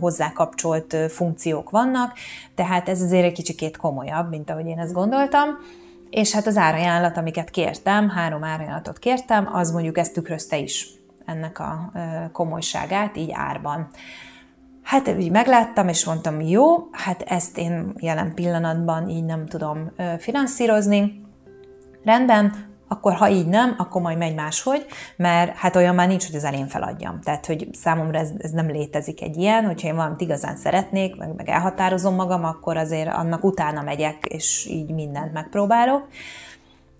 [0.00, 2.12] hozzá kapcsolt funkciók vannak,
[2.54, 5.48] tehát ez azért egy kicsikét komolyabb, mint ahogy én ezt gondoltam.
[6.10, 11.58] És hát az árajánlat, amiket kértem, három árajánlatot kértem, az mondjuk ezt tükrözte is ennek
[11.58, 11.92] a
[12.32, 13.88] komolyságát, így árban.
[14.82, 21.22] Hát így megláttam, és mondtam, jó, hát ezt én jelen pillanatban így nem tudom finanszírozni.
[22.04, 26.36] Rendben, akkor ha így nem, akkor majd megy máshogy, mert hát olyan már nincs, hogy
[26.36, 27.20] az elén feladjam.
[27.20, 31.34] Tehát, hogy számomra ez, ez nem létezik egy ilyen, hogyha én valamit igazán szeretnék, meg,
[31.36, 36.08] meg elhatározom magam, akkor azért annak utána megyek, és így mindent megpróbálok.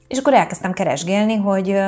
[0.08, 1.82] És akkor elkezdtem keresgélni, hogy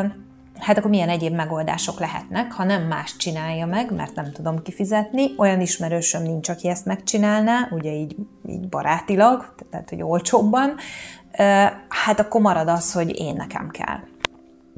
[0.58, 5.34] hát akkor milyen egyéb megoldások lehetnek, ha nem más csinálja meg, mert nem tudom kifizetni.
[5.36, 8.16] Olyan ismerősöm nincs, aki ezt megcsinálná, ugye így,
[8.48, 10.74] így barátilag, tehát hogy olcsóbban.
[11.88, 13.98] Hát akkor marad az, hogy én nekem kell.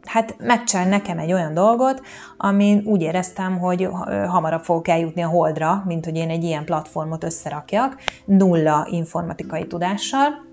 [0.05, 2.03] Hát megcsinál nekem egy olyan dolgot,
[2.37, 3.89] amin úgy éreztem, hogy
[4.29, 10.47] hamarabb fogok eljutni a holdra, mint hogy én egy ilyen platformot összerakjak, nulla informatikai tudással,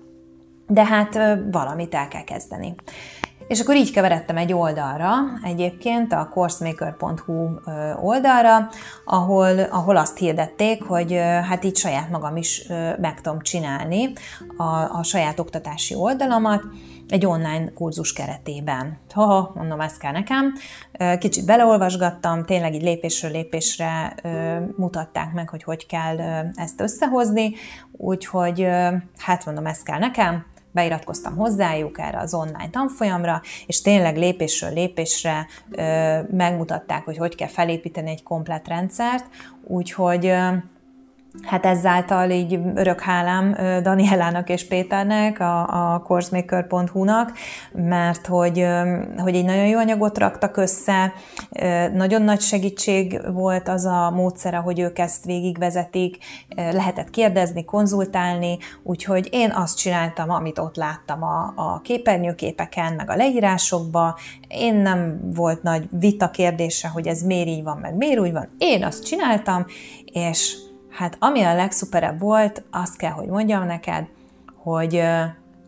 [0.66, 1.18] de hát
[1.50, 2.74] valamit el kell kezdeni.
[3.48, 7.48] És akkor így keveredtem egy oldalra, egyébként a coursemaker.hu
[8.02, 8.68] oldalra,
[9.04, 11.12] ahol, ahol azt hirdették, hogy
[11.48, 12.66] hát így saját magam is
[13.00, 14.12] meg tudom csinálni
[14.56, 16.62] a, a saját oktatási oldalamat,
[17.08, 18.98] egy online kurzus keretében.
[19.12, 20.52] Ha, mondom, ez kell nekem.
[21.18, 24.14] Kicsit beleolvasgattam, tényleg így lépésről lépésre
[24.76, 26.18] mutatták meg, hogy hogy kell
[26.54, 27.54] ezt összehozni,
[27.92, 28.68] úgyhogy
[29.18, 30.44] hát mondom, ez kell nekem
[30.76, 35.46] beiratkoztam hozzájuk erre az online tanfolyamra, és tényleg lépésről lépésre
[36.30, 39.26] megmutatták, hogy hogy kell felépíteni egy komplet rendszert,
[39.64, 40.32] úgyhogy
[41.42, 47.32] hát ezáltal így örök hálám Danielának és Péternek, a, a coursemaker.hu-nak,
[47.72, 48.66] mert hogy,
[49.16, 51.12] hogy egy nagyon jó anyagot raktak össze,
[51.92, 56.16] nagyon nagy segítség volt az a módszer, hogy ők ezt végigvezetik,
[56.56, 63.16] lehetett kérdezni, konzultálni, úgyhogy én azt csináltam, amit ott láttam a, a képernyőképeken, meg a
[63.16, 64.14] leírásokban,
[64.48, 68.48] én nem volt nagy vita kérdése, hogy ez miért így van, meg miért úgy van,
[68.58, 69.66] én azt csináltam,
[70.04, 70.56] és
[70.96, 74.06] Hát ami a legszuperebb volt, azt kell, hogy mondjam neked,
[74.62, 75.02] hogy,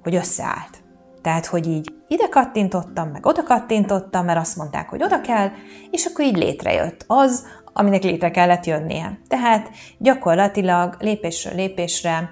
[0.02, 0.82] hogy összeállt.
[1.22, 5.50] Tehát, hogy így ide kattintottam, meg oda kattintottam, mert azt mondták, hogy oda kell,
[5.90, 9.18] és akkor így létrejött az, aminek létre kellett jönnie.
[9.28, 12.30] Tehát gyakorlatilag lépésről lépésre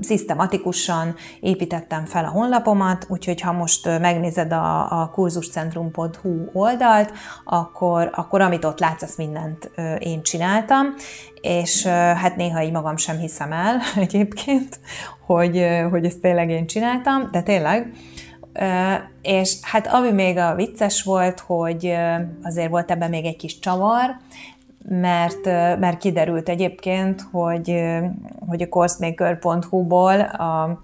[0.00, 7.12] szisztematikusan építettem fel a honlapomat, úgyhogy ha most megnézed a, a kurzuscentrum.hu oldalt,
[7.44, 10.94] akkor, akkor amit ott látsz, azt mindent én csináltam,
[11.40, 14.80] és hát néha így magam sem hiszem el egyébként,
[15.26, 17.92] hogy, hogy ezt tényleg én csináltam, de tényleg,
[19.22, 21.96] és hát ami még a vicces volt, hogy
[22.42, 24.16] azért volt ebben még egy kis csavar,
[24.88, 25.44] mert,
[25.78, 27.84] mert kiderült egyébként, hogy,
[28.48, 30.82] hogy a coursemaker.hu-ból a,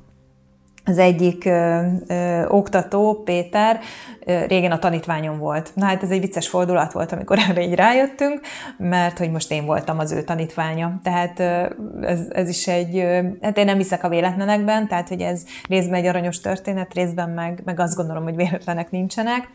[0.85, 3.81] az egyik ö, ö, oktató, Péter,
[4.25, 5.73] ö, régen a tanítványom volt.
[5.75, 8.41] Na hát ez egy vicces fordulat volt, amikor erre így rájöttünk,
[8.79, 11.01] mert hogy most én voltam az ő tanítványa.
[11.03, 11.67] Tehát ö,
[12.07, 15.95] ez, ez is egy, ö, hát én nem hiszek a véletlenekben, tehát hogy ez részben
[15.95, 19.49] egy aranyos történet, részben meg, meg azt gondolom, hogy véletlenek nincsenek.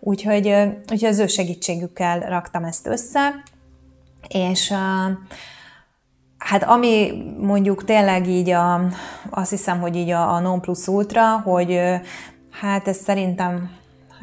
[0.00, 3.42] Úgyhogy, ö, úgyhogy az ő segítségükkel raktam ezt össze,
[4.28, 4.74] és
[6.38, 8.80] hát ami mondjuk tényleg így a,
[9.30, 11.80] azt hiszem, hogy így a, a non plus ultra, hogy
[12.50, 13.70] hát ez szerintem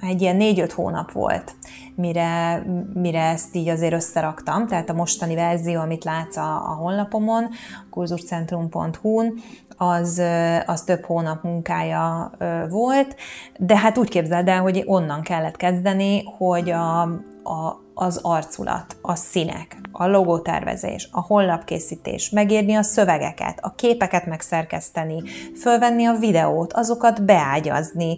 [0.02, 1.56] egy ilyen négy-öt hónap volt,
[1.96, 7.50] mire, mire ezt így azért összeraktam, tehát a mostani verzió, amit látsz a, a honlapomon,
[7.90, 9.34] kurzuscentrum.hu-n,
[9.78, 10.22] az,
[10.66, 12.32] az több hónap munkája
[12.70, 13.16] volt,
[13.58, 17.02] de hát úgy képzeld el, hogy onnan kellett kezdeni, hogy a,
[17.44, 25.22] a, az arculat, a színek, a logótervezés, a honlapkészítés, megírni a szövegeket, a képeket megszerkeszteni,
[25.62, 28.18] fölvenni a videót, azokat beágyazni,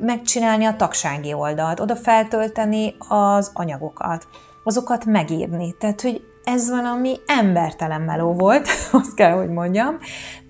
[0.00, 4.26] megcsinálni a tagsági oldalt, oda feltölteni az anyagokat,
[4.64, 5.74] azokat megírni.
[5.78, 8.68] Tehát, hogy ez valami embertelen meló volt,
[9.02, 9.98] azt kell, hogy mondjam.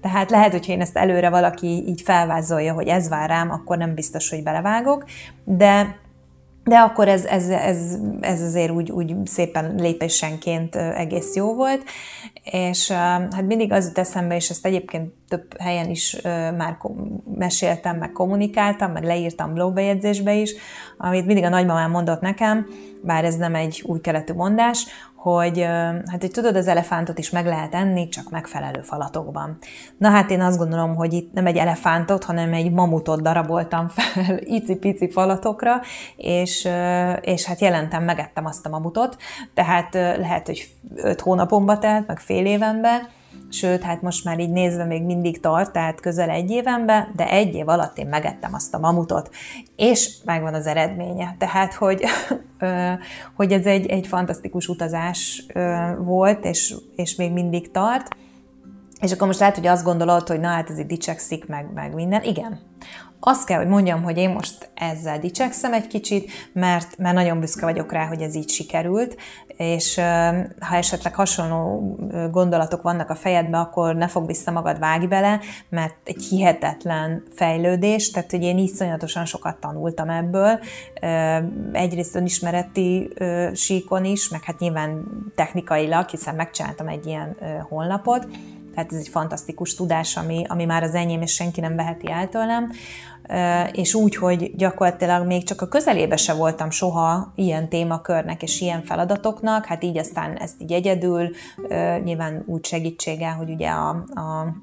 [0.00, 3.94] Tehát lehet, hogyha én ezt előre valaki így felvázolja, hogy ez vár rám, akkor nem
[3.94, 5.04] biztos, hogy belevágok,
[5.44, 6.00] de
[6.64, 11.84] de akkor ez, ez, ez, ez azért úgy, úgy szépen lépésenként egész jó volt,
[12.44, 16.20] és hát mindig az jut eszembe, és ezt egyébként több helyen is
[16.56, 16.76] már
[17.34, 20.54] meséltem, meg kommunikáltam, meg leírtam blogbejegyzésbe is,
[20.98, 22.66] amit mindig a nagymamám mondott nekem,
[23.02, 25.62] bár ez nem egy új keletű mondás, hogy
[26.06, 29.58] hát, hogy tudod, az elefántot is meg lehet enni, csak megfelelő falatokban.
[29.98, 34.38] Na hát én azt gondolom, hogy itt nem egy elefántot, hanem egy mamutot daraboltam fel
[34.58, 35.80] icipici falatokra,
[36.16, 36.68] és,
[37.20, 39.16] és hát jelentem, megettem azt a mamutot,
[39.54, 43.08] tehát lehet, hogy öt hónapomba telt, meg fél évenbe,
[43.52, 47.54] sőt, hát most már így nézve még mindig tart, tehát közel egy évenbe, de egy
[47.54, 49.30] év alatt én megettem azt a mamutot,
[49.76, 51.36] és megvan az eredménye.
[51.38, 52.04] Tehát, hogy,
[53.36, 55.46] hogy ez egy, egy fantasztikus utazás
[55.98, 58.08] volt, és, és még mindig tart.
[59.00, 61.94] És akkor most lehet, hogy azt gondolod, hogy na hát ez itt dicsekszik, meg, meg
[61.94, 62.22] minden.
[62.22, 62.60] Igen,
[63.24, 67.64] azt kell, hogy mondjam, hogy én most ezzel dicsekszem egy kicsit, mert, mert nagyon büszke
[67.64, 69.16] vagyok rá, hogy ez így sikerült,
[69.56, 70.00] és
[70.60, 71.96] ha esetleg hasonló
[72.30, 78.10] gondolatok vannak a fejedben, akkor ne fog vissza magad vágj bele, mert egy hihetetlen fejlődés,
[78.10, 80.58] tehát hogy én iszonyatosan sokat tanultam ebből,
[81.72, 83.12] egyrészt önismereti
[83.54, 87.36] síkon is, meg hát nyilván technikailag, hiszen megcsináltam egy ilyen
[87.68, 88.26] honlapot,
[88.74, 92.28] tehát ez egy fantasztikus tudás, ami, ami már az enyém, és senki nem veheti el
[92.28, 92.70] tőlem
[93.72, 98.82] és úgy, hogy gyakorlatilag még csak a közelébe se voltam soha ilyen témakörnek és ilyen
[98.82, 101.30] feladatoknak, hát így aztán ezt így egyedül,
[102.04, 104.54] nyilván úgy segítséggel, hogy ugye a, a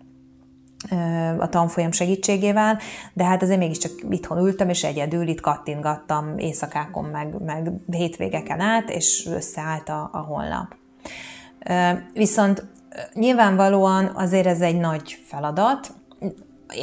[1.37, 2.77] a tanfolyam segítségével,
[3.13, 8.89] de hát azért mégiscsak itthon ültem, és egyedül itt kattintgattam éjszakákon, meg, meg hétvégeken át,
[8.89, 10.75] és összeállt a, a honlap.
[12.13, 12.65] Viszont
[13.13, 15.93] nyilvánvalóan azért ez egy nagy feladat,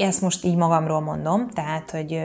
[0.00, 2.20] ezt most így magamról mondom, tehát, hogy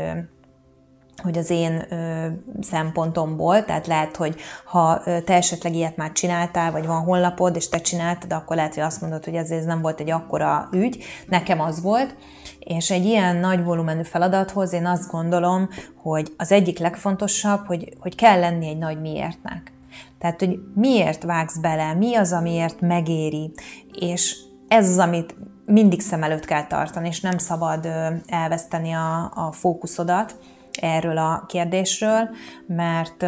[1.21, 2.28] hogy az én ö,
[2.62, 7.78] szempontomból, tehát lehet, hogy ha te esetleg ilyet már csináltál, vagy van honlapod, és te
[7.78, 11.60] csináltad, akkor lehet, hogy azt mondod, hogy azért ez nem volt egy akkora ügy, nekem
[11.60, 12.15] az volt,
[12.60, 15.69] és egy ilyen nagy volumenű feladathoz én azt gondolom,
[16.02, 19.71] hogy az egyik legfontosabb, hogy, hogy kell lenni egy nagy miértnek.
[20.19, 23.52] Tehát, hogy miért vágsz bele, mi az, amiért megéri,
[23.93, 24.36] és
[24.67, 27.88] ez az, amit mindig szem előtt kell tartani, és nem szabad
[28.26, 30.36] elveszteni a, a fókuszodat
[30.82, 32.30] erről a kérdésről,
[32.67, 33.26] mert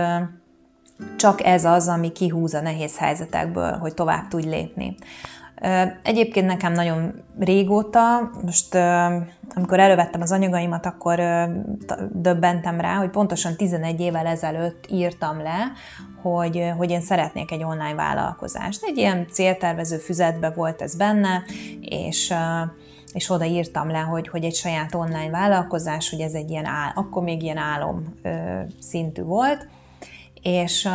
[1.18, 4.96] csak ez az, ami kihúz a nehéz helyzetekből, hogy tovább tudj lépni.
[6.04, 8.76] Egyébként nekem nagyon régóta, most
[9.56, 11.22] amikor elővettem az anyagaimat, akkor
[12.12, 15.72] döbbentem rá, hogy pontosan 11 évvel ezelőtt írtam le,
[16.22, 18.84] hogy, hogy én szeretnék egy online vállalkozást.
[18.84, 21.44] Egy ilyen céltervező füzetbe volt ez benne,
[21.82, 22.34] és
[23.14, 26.92] és oda írtam le, hogy, hogy egy saját online vállalkozás, hogy ez egy ilyen áll,
[26.96, 28.14] akkor még ilyen álom
[28.80, 29.68] szintű volt,
[30.42, 30.90] és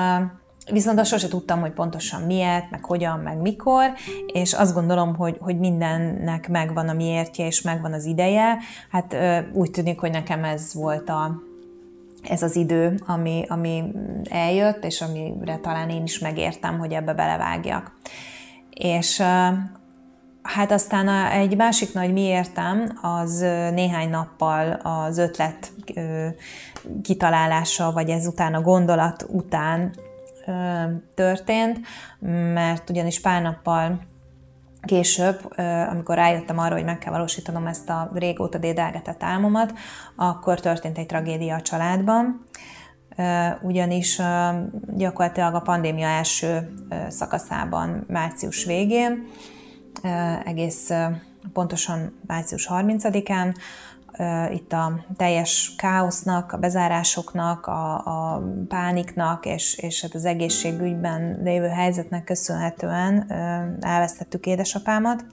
[0.70, 3.92] Viszont azt sose tudtam, hogy pontosan miért, meg hogyan, meg mikor,
[4.32, 8.58] és azt gondolom, hogy, hogy mindennek megvan a miértje, és megvan az ideje.
[8.90, 9.16] Hát
[9.52, 11.42] úgy tűnik, hogy nekem ez volt a,
[12.22, 13.84] ez az idő, ami, ami
[14.30, 17.98] eljött, és amire talán én is megértem, hogy ebbe belevágjak.
[18.70, 19.22] És
[20.42, 23.38] hát aztán egy másik nagy miértem az
[23.72, 25.72] néhány nappal az ötlet
[27.02, 29.92] kitalálása, vagy ezután a gondolat után
[31.14, 31.80] történt,
[32.52, 34.00] mert ugyanis pár nappal
[34.82, 35.58] később,
[35.90, 39.72] amikor rájöttem arra, hogy meg kell valósítanom ezt a régóta dédelgetett álmomat,
[40.16, 42.44] akkor történt egy tragédia a családban,
[43.62, 44.20] ugyanis
[44.96, 46.74] gyakorlatilag a pandémia első
[47.08, 49.26] szakaszában, március végén,
[50.44, 50.90] egész
[51.52, 53.54] pontosan március 30-án
[54.50, 61.66] itt a teljes káosznak, a bezárásoknak, a, a pániknak és, és hát az egészségügyben lévő
[61.68, 63.32] helyzetnek köszönhetően
[63.80, 65.24] elvesztettük édesapámat,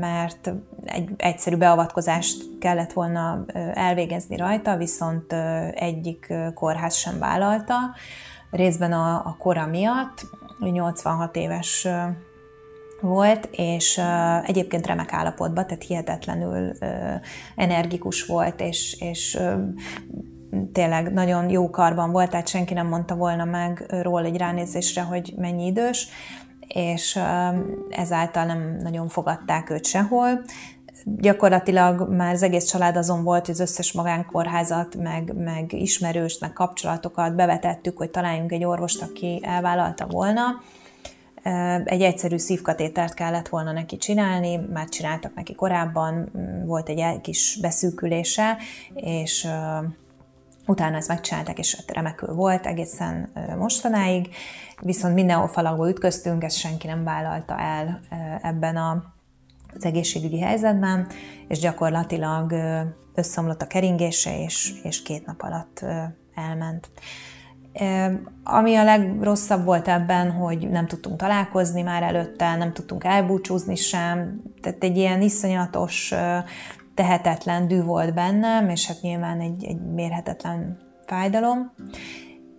[0.00, 0.52] mert
[0.84, 5.32] egy egyszerű beavatkozást kellett volna elvégezni rajta, viszont
[5.74, 7.76] egyik kórház sem vállalta,
[8.50, 10.26] részben a, a kora miatt,
[10.60, 11.88] 86 éves
[13.00, 16.88] volt, és uh, egyébként remek állapotban, tehát hihetetlenül uh,
[17.56, 19.60] energikus volt, és, és uh,
[20.72, 25.34] tényleg nagyon jó karban volt, tehát senki nem mondta volna meg róla egy ránézésre, hogy
[25.36, 26.08] mennyi idős,
[26.68, 27.18] és
[27.88, 30.44] ezáltal nem nagyon fogadták őt sehol.
[31.04, 36.52] Gyakorlatilag már az egész család azon volt, hogy az összes magánkórházat, meg, meg ismerőst, meg
[36.52, 40.42] kapcsolatokat bevetettük, hogy találjunk egy orvost, aki elvállalta volna
[41.84, 47.58] egy egyszerű szívkatétert kellett volna neki csinálni, már csináltak neki korábban, mm, volt egy kis
[47.60, 48.56] beszűkülése,
[48.94, 49.48] és
[50.66, 54.28] utána ezt megcsinálták, és hát remekül volt egészen mostanáig,
[54.80, 58.00] viszont mindenhol falakba ütköztünk, ezt senki nem vállalta el
[58.42, 59.04] ebben a,
[59.74, 61.08] az egészségügyi helyzetben,
[61.48, 62.54] és gyakorlatilag
[63.14, 65.84] összeomlott a keringése, és, és két nap alatt
[66.34, 66.90] elment.
[68.44, 74.42] Ami a legrosszabb volt ebben, hogy nem tudtunk találkozni már előtte, nem tudtunk elbúcsúzni sem,
[74.60, 76.14] tehát egy ilyen iszonyatos,
[76.94, 81.72] tehetetlen dű volt bennem, és hát nyilván egy, egy mérhetetlen fájdalom.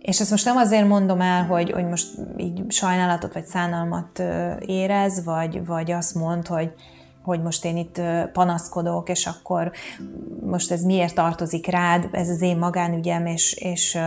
[0.00, 4.22] És ezt most nem azért mondom el, hogy, hogy most így sajnálatot vagy szánalmat
[4.60, 6.72] érez, vagy, vagy azt mond, hogy,
[7.22, 8.00] hogy most én itt
[8.32, 9.72] panaszkodok, és akkor
[10.40, 13.98] most ez miért tartozik rád, ez az én magánügyem, és, és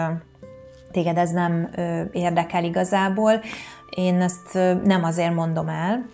[0.92, 1.70] téged ez nem
[2.12, 3.42] érdekel igazából.
[3.90, 6.06] Én ezt nem azért mondom el,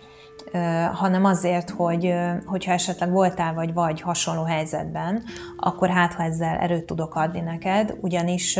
[0.92, 5.22] hanem azért, hogy hogyha esetleg voltál vagy vagy hasonló helyzetben,
[5.56, 8.58] akkor hát, ha ezzel erőt tudok adni neked, ugyanis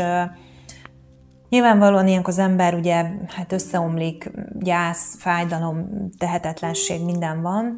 [1.49, 7.77] Nyilvánvalóan ilyenkor az ember ugye hát összeomlik, gyász, fájdalom, tehetetlenség, minden van,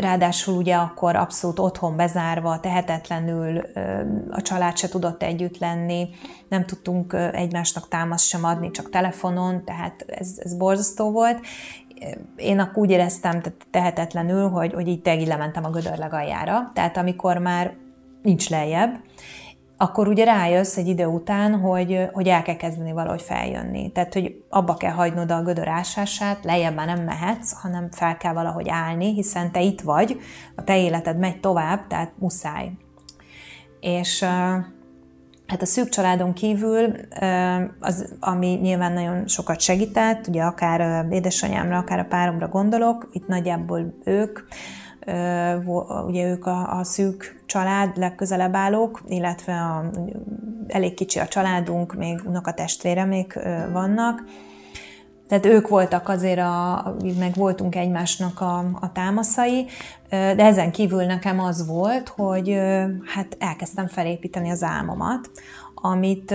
[0.00, 3.62] Ráadásul ugye akkor abszolút otthon bezárva, tehetetlenül
[4.30, 6.08] a család se tudott együtt lenni,
[6.48, 11.40] nem tudtunk egymásnak támaszt sem adni, csak telefonon, tehát ez, ez borzasztó volt.
[12.36, 16.70] Én akkor úgy éreztem tehetetlenül, hogy, hogy így tényleg lementem a gödör legaljára.
[16.74, 17.74] Tehát amikor már
[18.22, 19.00] nincs lejjebb,
[19.82, 23.92] akkor ugye rájössz egy idő után, hogy, hogy el kell kezdeni valahogy feljönni.
[23.92, 28.32] Tehát, hogy abba kell hagynod a gödör ásását, lejjebb már nem mehetsz, hanem fel kell
[28.32, 30.20] valahogy állni, hiszen te itt vagy,
[30.56, 32.70] a te életed megy tovább, tehát muszáj.
[33.80, 34.22] És
[35.46, 36.94] hát a szűk családon kívül,
[37.80, 43.94] az, ami nyilván nagyon sokat segített, ugye akár édesanyámra, akár a páromra gondolok, itt nagyjából
[44.04, 44.38] ők,
[46.06, 49.90] ugye ők a, a szűk család, legközelebb állók, illetve a,
[50.66, 53.38] elég kicsi a családunk, még unokatestvéremék
[53.72, 54.24] vannak,
[55.32, 59.66] tehát ők voltak azért, a, meg voltunk egymásnak a, a támaszai,
[60.08, 62.58] de ezen kívül nekem az volt, hogy
[63.14, 65.30] hát elkezdtem felépíteni az álmomat,
[65.74, 66.30] amit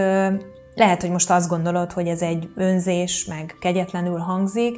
[0.75, 4.77] lehet, hogy most azt gondolod, hogy ez egy önzés, meg kegyetlenül hangzik,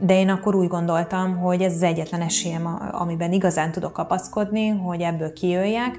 [0.00, 5.00] de én akkor úgy gondoltam, hogy ez az egyetlen esélyem, amiben igazán tudok kapaszkodni, hogy
[5.00, 5.98] ebből kijöjjek,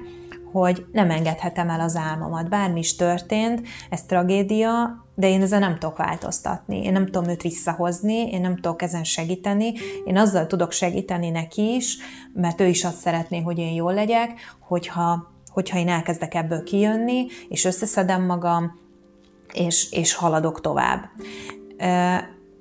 [0.52, 2.48] hogy nem engedhetem el az álmomat.
[2.48, 6.82] Bármi is történt, ez tragédia, de én ezen nem tudok változtatni.
[6.82, 9.72] Én nem tudom őt visszahozni, én nem tudok ezen segíteni.
[10.04, 11.96] Én azzal tudok segíteni neki is,
[12.34, 14.30] mert ő is azt szeretné, hogy én jól legyek,
[14.60, 18.80] hogyha, hogyha én elkezdek ebből kijönni, és összeszedem magam,
[19.52, 21.10] és, és haladok tovább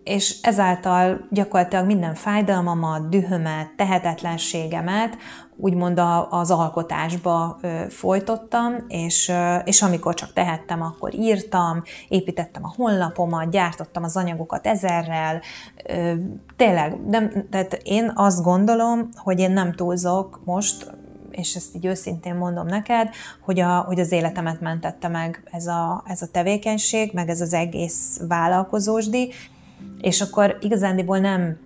[0.03, 5.17] és ezáltal gyakorlatilag minden fájdalmamat, dühömet, tehetetlenségemet
[5.61, 9.31] úgymond az alkotásba folytottam, és,
[9.63, 15.41] és amikor csak tehettem, akkor írtam, építettem a honlapomat, gyártottam az anyagokat ezerrel,
[16.55, 20.91] tényleg, nem, tehát én azt gondolom, hogy én nem túlzok most,
[21.31, 23.09] és ezt így őszintén mondom neked,
[23.41, 27.53] hogy, a, hogy az életemet mentette meg ez a, ez a tevékenység, meg ez az
[27.53, 29.31] egész vállalkozósdi,
[30.01, 31.57] és akkor igazándiból nem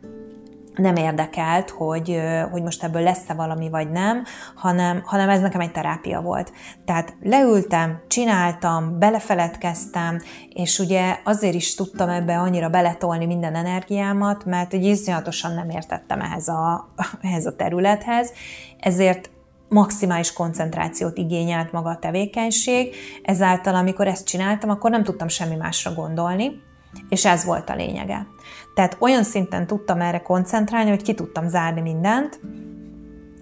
[0.75, 4.23] nem érdekelt, hogy, hogy most ebből lesz-e valami vagy nem,
[4.55, 6.51] hanem, hanem ez nekem egy terápia volt.
[6.85, 14.73] Tehát leültem, csináltam, belefeledkeztem, és ugye azért is tudtam ebbe annyira beletolni minden energiámat, mert
[14.73, 16.89] egy iszonyatosan nem értettem ehhez a,
[17.21, 18.31] ehhez a területhez,
[18.79, 19.29] ezért
[19.69, 25.93] maximális koncentrációt igényelt maga a tevékenység, ezáltal amikor ezt csináltam, akkor nem tudtam semmi másra
[25.93, 26.61] gondolni,
[27.09, 28.27] és ez volt a lényege.
[28.73, 32.39] Tehát olyan szinten tudtam erre koncentrálni, hogy ki tudtam zárni mindent,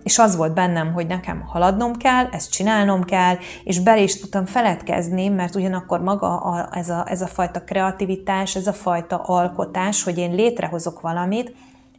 [0.04, 4.46] és az volt bennem, hogy nekem haladnom kell, ezt csinálnom kell, és bele is tudtam
[4.46, 10.04] feledkezni, mert ugyanakkor maga a, ez, a, ez a fajta kreativitás, ez a fajta alkotás,
[10.04, 11.56] hogy én létrehozok valamit,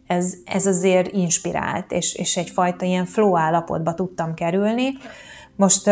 [0.07, 4.93] ez, ez azért inspirált, és, és egyfajta ilyen flow állapotba tudtam kerülni.
[5.57, 5.91] Most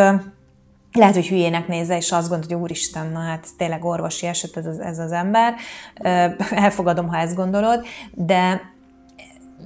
[0.93, 4.67] lehet, hogy hülyének nézze, és azt gondolja, hogy úristen, na hát tényleg orvosi eset ez
[4.79, 5.55] ez az ember.
[6.65, 7.85] Elfogadom, ha ezt gondolod,
[8.15, 8.61] de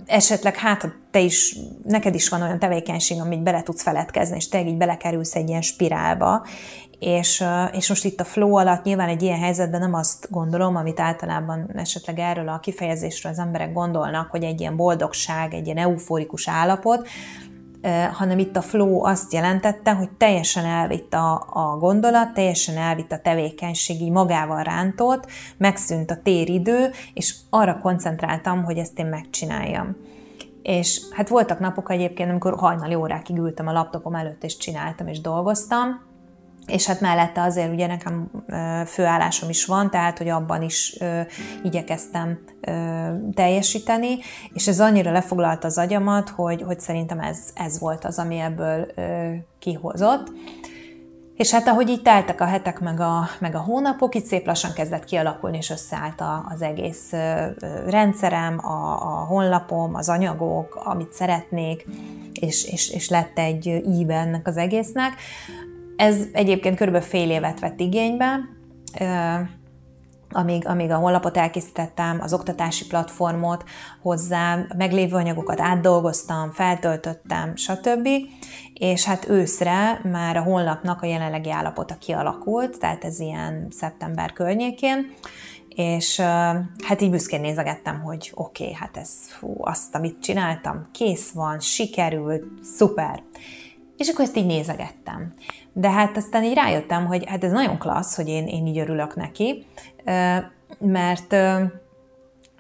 [0.07, 4.61] esetleg hát te is, neked is van olyan tevékenység, amit bele tudsz feledkezni, és te
[4.61, 6.47] így belekerülsz egy ilyen spirálba,
[6.99, 11.01] és, és most itt a flow alatt nyilván egy ilyen helyzetben nem azt gondolom, amit
[11.01, 16.49] általában esetleg erről a kifejezésről az emberek gondolnak, hogy egy ilyen boldogság, egy ilyen euforikus
[16.49, 17.09] állapot,
[18.13, 23.21] hanem itt a flow azt jelentette, hogy teljesen elvitt a, a gondolat, teljesen elvitt a
[23.21, 25.27] tevékenység, így magával rántott,
[25.57, 29.97] megszűnt a téridő, és arra koncentráltam, hogy ezt én megcsináljam.
[30.63, 35.21] És hát voltak napok egyébként, amikor hajnali órákig ültem a laptopom előtt, és csináltam, és
[35.21, 36.01] dolgoztam,
[36.67, 38.31] és hát mellette azért ugye nekem
[38.87, 40.99] főállásom is van, tehát hogy abban is
[41.63, 42.39] igyekeztem
[43.35, 44.19] teljesíteni,
[44.53, 48.87] és ez annyira lefoglalta az agyamat, hogy, hogy szerintem ez, ez volt az, ami ebből
[49.59, 50.33] kihozott.
[51.37, 54.73] És hát ahogy így teltek a hetek meg a, meg a hónapok, itt szép lassan
[54.73, 56.23] kezdett kialakulni, és összeállt
[56.55, 57.13] az egész
[57.87, 61.87] rendszerem, a, a honlapom, az anyagok, amit szeretnék,
[62.33, 65.13] és, és, és lett egy íve ennek az egésznek.
[65.97, 68.39] Ez egyébként körülbelül fél évet vett igénybe,
[70.31, 73.65] amíg, amíg a honlapot elkészítettem, az oktatási platformot
[74.03, 78.09] hozzá, a meglévő anyagokat átdolgoztam, feltöltöttem, stb.
[78.75, 85.13] És hát őszre már a honlapnak a jelenlegi állapota kialakult, tehát ez ilyen szeptember környékén,
[85.69, 86.21] és
[86.85, 91.61] hát így büszkén nézegettem, hogy oké, okay, hát ez fú, azt, amit csináltam, kész van,
[91.61, 93.23] sikerült, szuper.
[93.97, 95.35] És akkor ezt így nézegettem.
[95.79, 99.15] De hát aztán így rájöttem, hogy hát ez nagyon klassz, hogy én, én így örülök
[99.17, 99.67] neki,
[100.79, 101.35] mert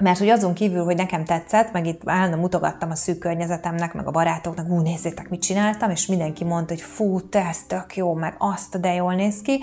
[0.02, 4.06] mert hogy azon kívül, hogy nekem tetszett, meg itt állandóan mutogattam a szűk környezetemnek, meg
[4.06, 8.14] a barátoknak, ú, nézzétek, mit csináltam, és mindenki mondta, hogy fú, te ez tök jó,
[8.14, 9.60] meg azt, de jól néz ki.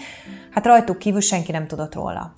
[0.52, 2.34] Hát rajtuk kívül senki nem tudott róla.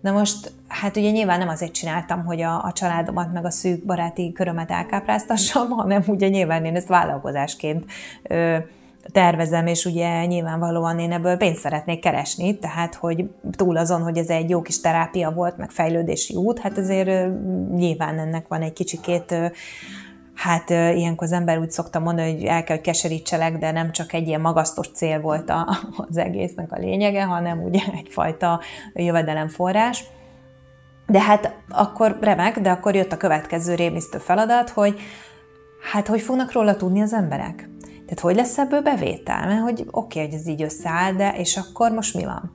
[0.00, 3.84] Na most, hát ugye nyilván nem azért csináltam, hogy a, a családomat, meg a szűk
[3.84, 7.84] baráti körömet elkápráztassam, hanem ugye nyilván én ezt vállalkozásként
[8.22, 8.56] ö,
[9.12, 14.28] tervezem, és ugye nyilvánvalóan én ebből pénzt szeretnék keresni, tehát hogy túl azon, hogy ez
[14.28, 17.30] egy jó kis terápia volt, meg fejlődési út, hát azért
[17.74, 19.34] nyilván ennek van egy kicsikét
[20.34, 24.12] Hát ilyenkor az ember úgy szokta mondani, hogy el kell, hogy keserítselek, de nem csak
[24.12, 25.68] egy ilyen magasztos cél volt a,
[26.08, 28.60] az egésznek a lényege, hanem ugye egyfajta
[28.94, 30.04] jövedelemforrás.
[31.06, 34.98] De hát akkor remek, de akkor jött a következő rémisztő feladat, hogy
[35.92, 37.68] hát hogy fognak róla tudni az emberek?
[38.04, 39.46] Tehát hogy lesz ebből bevétel?
[39.46, 42.52] Mert hogy oké, okay, hogy ez így összeáll, de és akkor most mi van?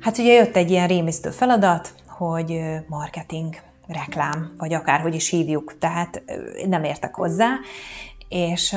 [0.00, 3.54] Hát ugye jött egy ilyen rémisztő feladat, hogy marketing,
[3.86, 6.22] reklám, vagy akárhogy is hívjuk, tehát
[6.68, 7.48] nem értek hozzá,
[8.28, 8.76] és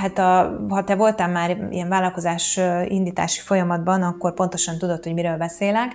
[0.00, 5.36] Hát a, ha te voltál már ilyen vállalkozás indítási folyamatban, akkor pontosan tudod, hogy miről
[5.36, 5.94] beszélek.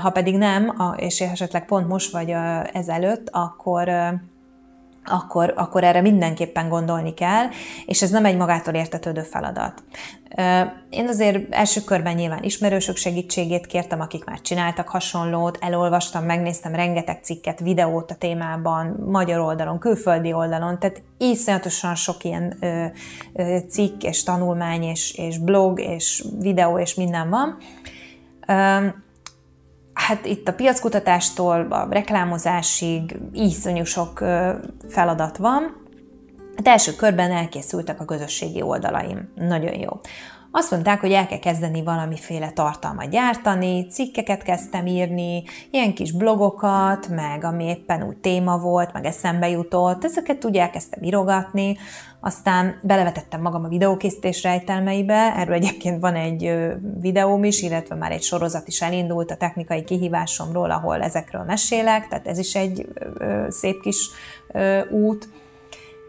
[0.00, 2.34] Ha pedig nem, és esetleg pont most vagy
[2.72, 3.88] ezelőtt, akkor
[5.08, 7.46] akkor, akkor erre mindenképpen gondolni kell,
[7.86, 9.82] és ez nem egy magától értetődő feladat.
[10.90, 17.18] Én azért első körben nyilván ismerősök segítségét kértem, akik már csináltak hasonlót, elolvastam, megnéztem rengeteg
[17.22, 22.84] cikket, videót a témában, magyar oldalon, külföldi oldalon, tehát iszonyatosan sok ilyen ö,
[23.32, 27.56] ö, cikk és tanulmány és, és blog és videó és minden van.
[28.46, 28.86] Ö,
[29.96, 34.24] hát itt a piackutatástól a reklámozásig iszonyú sok
[34.88, 35.84] feladat van.
[36.56, 39.28] Hát első körben elkészültek a közösségi oldalaim.
[39.34, 40.00] Nagyon jó.
[40.58, 47.08] Azt mondták, hogy el kell kezdeni valamiféle tartalmat gyártani, cikkeket kezdtem írni, ilyen kis blogokat,
[47.08, 51.76] meg ami éppen úgy téma volt, meg eszembe jutott, ezeket úgy elkezdtem írogatni,
[52.20, 56.52] aztán belevetettem magam a videókészítés rejtelmeibe, erről egyébként van egy
[57.00, 62.26] videóm is, illetve már egy sorozat is elindult a technikai kihívásomról, ahol ezekről mesélek, tehát
[62.26, 62.86] ez is egy
[63.48, 64.10] szép kis
[64.90, 65.28] út.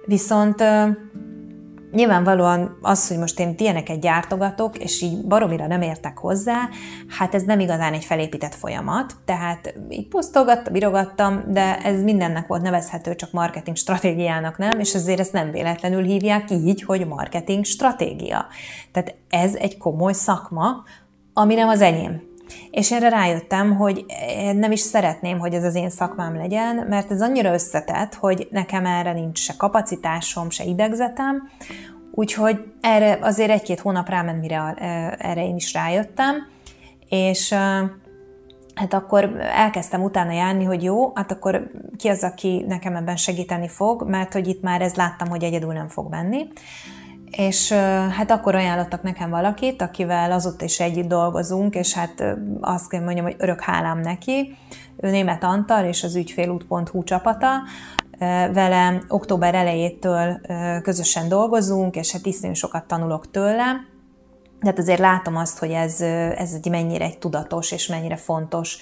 [0.06, 0.64] Viszont
[1.92, 6.70] nyilvánvalóan az, hogy most én ilyeneket gyártogatok, és így baromira nem értek hozzá,
[7.08, 12.62] hát ez nem igazán egy felépített folyamat, tehát így posztolgattam, írogattam, de ez mindennek volt
[12.62, 18.46] nevezhető, csak marketing stratégiának nem, és ezért ezt nem véletlenül hívják így, hogy marketing stratégia.
[18.92, 20.84] Tehát ez egy komoly szakma,
[21.34, 22.27] ami nem az enyém.
[22.72, 24.06] És erre rájöttem, hogy
[24.54, 28.86] nem is szeretném, hogy ez az én szakmám legyen, mert ez annyira összetett, hogy nekem
[28.86, 31.50] erre nincs se kapacitásom, se idegzetem,
[32.12, 34.74] úgyhogy erre azért egy-két hónap ráment, mire
[35.18, 36.36] erre én is rájöttem,
[37.10, 37.54] és
[38.76, 43.68] hát akkor elkezdtem utána járni, hogy jó, hát akkor ki az, aki nekem ebben segíteni
[43.68, 46.48] fog, mert hogy itt már ez láttam, hogy egyedül nem fog menni.
[47.32, 47.72] És
[48.12, 52.24] hát akkor ajánlottak nekem valakit, akivel azóta is együtt dolgozunk, és hát
[52.62, 54.58] azt kell mondjam, hogy örök hálám neki.
[54.98, 57.50] Ő német Antal és az ügyfélút.hu csapata.
[58.54, 60.42] Vele október elejétől
[60.82, 63.86] közösen dolgozunk, és hát iszonyú sokat tanulok tőle
[64.68, 66.02] tehát azért látom azt, hogy ez,
[66.38, 68.78] ez egy mennyire egy tudatos és mennyire fontos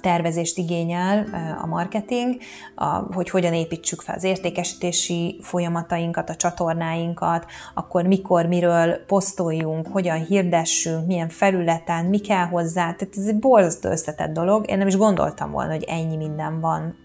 [0.00, 1.26] tervezést igényel
[1.62, 2.36] a marketing,
[2.74, 10.24] a, hogy hogyan építsük fel az értékesítési folyamatainkat, a csatornáinkat, akkor mikor, miről posztoljunk, hogyan
[10.24, 12.82] hirdessünk, milyen felületen, mi kell hozzá.
[12.92, 14.70] Tehát ez egy borzasztó összetett dolog.
[14.70, 16.96] Én nem is gondoltam volna, hogy ennyi minden van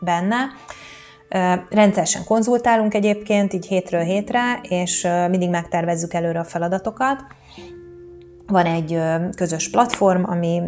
[0.00, 0.36] benne.
[1.70, 7.24] Rendszeresen konzultálunk egyébként, így hétről hétre, és mindig megtervezzük előre a feladatokat.
[8.46, 8.98] Van egy
[9.36, 10.62] közös platform, ami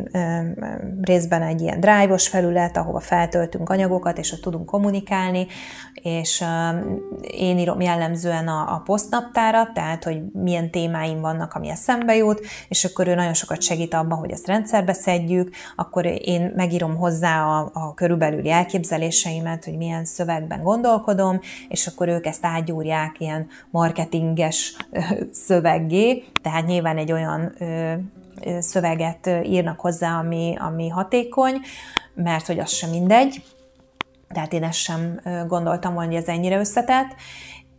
[1.01, 5.47] részben egy ilyen drive-os felület, ahova feltöltünk anyagokat, és ott tudunk kommunikálni,
[6.03, 6.45] és
[7.20, 12.85] én írom jellemzően a, a posztnaptárat, tehát, hogy milyen témáim vannak, ami eszembe jut, és
[12.85, 17.70] akkor ő nagyon sokat segít abban, hogy ezt rendszerbe szedjük, akkor én megírom hozzá a,
[17.72, 24.76] a körülbelüli elképzeléseimet, hogy milyen szövegben gondolkodom, és akkor ők ezt átgyúrják ilyen marketinges
[25.47, 27.55] szöveggé, tehát nyilván egy olyan
[28.59, 31.61] szöveget írnak hozzá, ami, ami hatékony,
[32.14, 33.43] mert hogy az sem mindegy,
[34.29, 37.14] tehát én ezt sem gondoltam hogy ez ennyire összetett,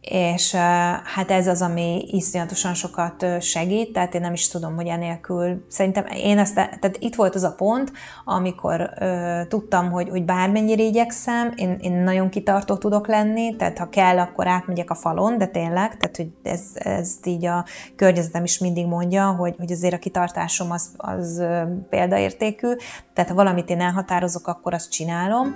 [0.02, 0.56] és
[1.04, 6.06] hát ez az, ami iszonyatosan sokat segít, tehát én nem is tudom, hogy enélkül, szerintem
[6.06, 7.92] én ezt, tehát itt volt az a pont,
[8.26, 13.90] amikor uh, tudtam, hogy, hogy bármennyire igyekszem, én, én nagyon kitartó tudok lenni, tehát ha
[13.90, 18.60] kell, akkor átmegyek a falon, de tényleg, tehát hogy ez, ez így a környezetem is
[18.60, 21.44] mindig mondja, hogy, hogy azért a kitartásom az, az
[21.90, 22.74] példaértékű,
[23.14, 25.56] tehát ha valamit én elhatározok, akkor azt csinálom,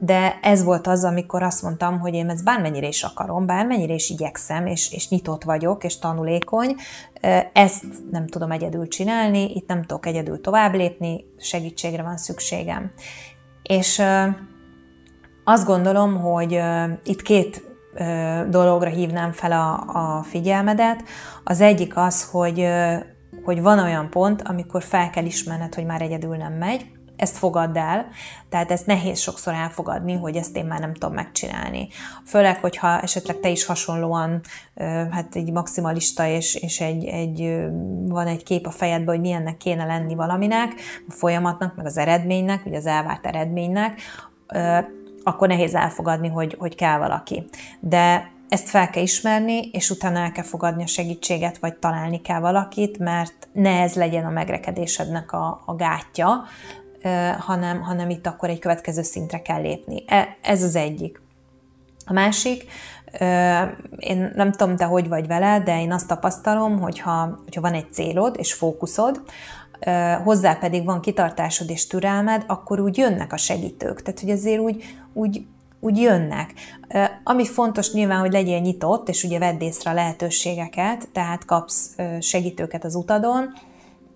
[0.00, 4.10] de ez volt az, amikor azt mondtam, hogy én ezt bármennyire is akarom, bármennyire is
[4.10, 6.74] igyekszem, és, és nyitott vagyok, és tanulékony,
[7.52, 12.92] ezt nem tudom egyedül csinálni, itt nem tudok egyedül tovább lépni, segítségre van szükségem.
[13.62, 14.02] És
[15.44, 16.60] azt gondolom, hogy
[17.04, 17.62] itt két
[18.48, 19.72] dologra hívnám fel a,
[20.18, 21.02] a figyelmedet.
[21.44, 22.68] Az egyik az, hogy,
[23.44, 26.86] hogy van olyan pont, amikor fel kell ismerned, hogy már egyedül nem megy,
[27.18, 28.06] ezt fogadd el,
[28.48, 31.88] tehát ezt nehéz sokszor elfogadni, hogy ezt én már nem tudom megcsinálni.
[32.26, 34.40] Főleg, hogyha esetleg te is hasonlóan,
[35.10, 37.66] hát egy maximalista, és, és egy, egy,
[38.06, 40.74] van egy kép a fejedben, hogy milyennek kéne lenni valaminek,
[41.08, 44.00] a folyamatnak, meg az eredménynek, ugye az elvárt eredménynek,
[45.22, 47.48] akkor nehéz elfogadni, hogy, hogy kell valaki.
[47.80, 52.40] De ezt fel kell ismerni, és utána el kell fogadni a segítséget, vagy találni kell
[52.40, 56.44] valakit, mert ne ez legyen a megrekedésednek a, a gátja,
[57.38, 60.04] hanem, hanem itt akkor egy következő szintre kell lépni.
[60.06, 61.20] E, ez az egyik.
[62.06, 62.64] A másik,
[63.96, 67.92] én nem tudom, te hogy vagy vele, de én azt tapasztalom, hogyha, hogyha van egy
[67.92, 69.22] célod és fókuszod,
[70.24, 74.02] hozzá pedig van kitartásod és türelmed, akkor úgy jönnek a segítők.
[74.02, 75.46] Tehát, hogy azért úgy, úgy,
[75.80, 76.54] úgy jönnek.
[77.24, 82.84] Ami fontos nyilván, hogy legyél nyitott, és ugye vedd észre a lehetőségeket, tehát kapsz segítőket
[82.84, 83.52] az utadon,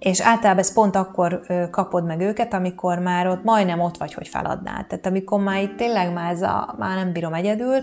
[0.03, 1.41] és általában ez pont akkor
[1.71, 4.87] kapod meg őket, amikor már ott majdnem ott vagy, hogy feladnád.
[4.87, 7.77] Tehát amikor már itt tényleg már, ez a, már nem bírom egyedül,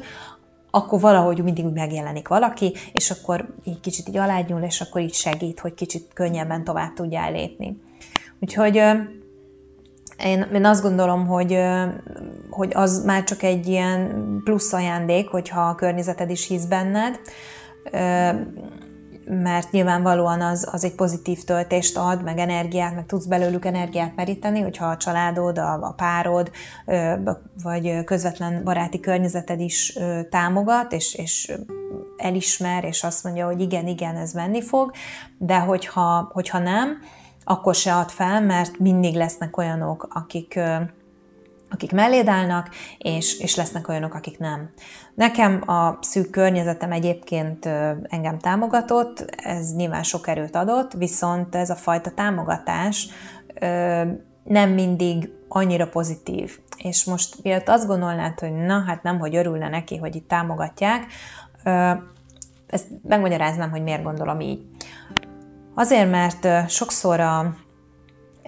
[0.72, 5.14] akkor valahogy mindig úgy megjelenik valaki, és akkor így kicsit így alányul, és akkor így
[5.14, 7.82] segít, hogy kicsit könnyebben tovább tudjál lépni.
[8.40, 8.76] Úgyhogy
[10.24, 11.60] én, én azt gondolom, hogy,
[12.50, 17.20] hogy az már csak egy ilyen plusz ajándék, hogyha a környezeted is hisz benned,
[19.30, 24.60] mert nyilvánvalóan az, az egy pozitív töltést ad, meg energiát, meg tudsz belőlük energiát meríteni,
[24.60, 26.52] hogyha a családod, a, a párod,
[27.64, 29.98] vagy közvetlen baráti környezeted is
[30.30, 31.54] támogat, és, és
[32.18, 34.92] elismer, és azt mondja, hogy igen, igen, ez menni fog,
[35.38, 36.98] de hogyha, hogyha nem,
[37.44, 40.60] akkor se ad fel, mert mindig lesznek olyanok, akik
[41.70, 44.70] akik melléd állnak, és, és lesznek olyanok, akik nem.
[45.16, 47.66] Nekem a szűk környezetem egyébként
[48.04, 53.08] engem támogatott, ez nyilván sok erőt adott, viszont ez a fajta támogatás
[54.44, 56.60] nem mindig annyira pozitív.
[56.78, 61.06] És most miatt azt gondolnád, hogy na, hát nem, hogy örülne neki, hogy itt támogatják,
[62.68, 64.62] ezt megmagyaráznám, hogy miért gondolom így.
[65.76, 67.56] Azért, mert sokszor a,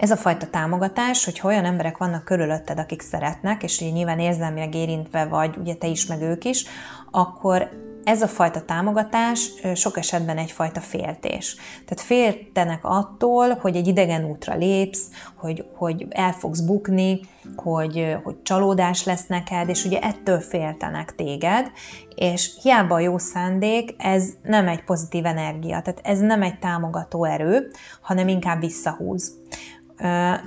[0.02, 4.74] ez a fajta támogatás, hogy olyan emberek vannak körülötted, akik szeretnek, és így nyilván érzelmileg
[4.74, 6.64] érintve vagy, ugye te is, meg ők is,
[7.10, 7.68] akkor
[8.04, 11.56] ez a fajta támogatás sok esetben egyfajta féltés.
[11.86, 17.20] Tehát féltenek attól, hogy egy idegen útra lépsz, hogy, hogy el fogsz bukni,
[17.56, 21.70] hogy, hogy csalódás lesz neked, és ugye ettől féltenek téged,
[22.14, 27.24] és hiába a jó szándék, ez nem egy pozitív energia, tehát ez nem egy támogató
[27.24, 29.40] erő, hanem inkább visszahúz.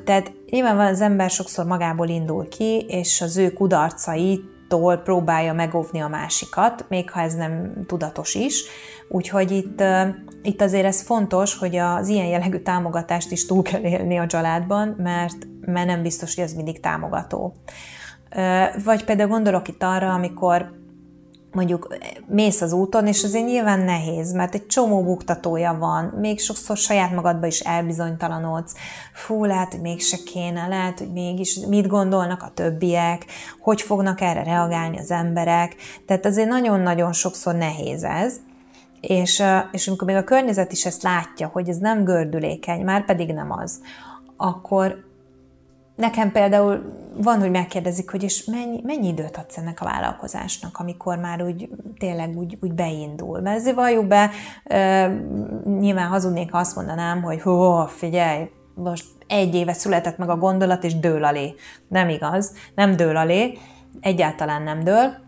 [0.03, 6.07] Tehát nyilván az ember sokszor magából indul ki, és az ő kudarcaitól próbálja megóvni a
[6.07, 8.63] másikat, még ha ez nem tudatos is.
[9.09, 9.83] Úgyhogy itt,
[10.41, 14.95] itt azért ez fontos, hogy az ilyen jellegű támogatást is túl kell élni a családban,
[14.97, 17.55] mert, mert nem biztos, hogy ez mindig támogató.
[18.83, 20.83] Vagy például gondolok itt arra, amikor
[21.56, 21.97] mondjuk
[22.28, 27.12] mész az úton, és azért nyilván nehéz, mert egy csomó buktatója van, még sokszor saját
[27.12, 28.74] magadba is elbizonytalanodsz,
[29.14, 33.26] fú, lehet, hogy mégse kéne, lehet, hogy mégis mit gondolnak a többiek,
[33.60, 35.76] hogy fognak erre reagálni az emberek,
[36.06, 38.36] tehát azért nagyon-nagyon sokszor nehéz ez,
[39.01, 43.34] és, és amikor még a környezet is ezt látja, hogy ez nem gördülékeny, már pedig
[43.34, 43.80] nem az,
[44.38, 45.05] akkor
[45.95, 51.17] Nekem például van, hogy megkérdezik, hogy és mennyi, mennyi időt adsz ennek a vállalkozásnak, amikor
[51.17, 53.39] már úgy tényleg úgy, úgy beindul.
[53.39, 54.29] Mert ezért valljuk be,
[54.63, 55.07] e,
[55.79, 60.83] nyilván hazudnék, ha azt mondanám, hogy hó, figyelj, most egy éve született meg a gondolat,
[60.83, 61.55] és dől alé.
[61.87, 63.57] Nem igaz, nem dől alé,
[64.01, 65.23] egyáltalán nem dől.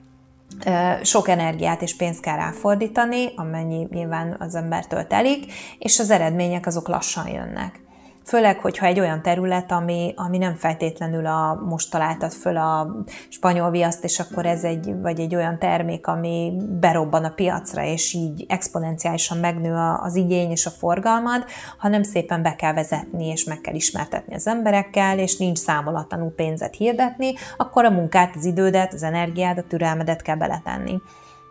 [1.02, 6.88] Sok energiát és pénzt kell ráfordítani, amennyi nyilván az embertől telik, és az eredmények azok
[6.88, 7.80] lassan jönnek.
[8.28, 12.96] Főleg, hogyha egy olyan terület, ami, ami nem feltétlenül a most találtad föl a
[13.30, 18.14] spanyol viaszt, és akkor ez egy, vagy egy olyan termék, ami berobban a piacra, és
[18.14, 21.46] így exponenciálisan megnő az igény és a forgalmad,
[21.78, 26.76] hanem szépen be kell vezetni, és meg kell ismertetni az emberekkel, és nincs számolatlanul pénzet
[26.76, 31.02] hirdetni, akkor a munkát, az idődet, az energiát, a türelmedet kell beletenni.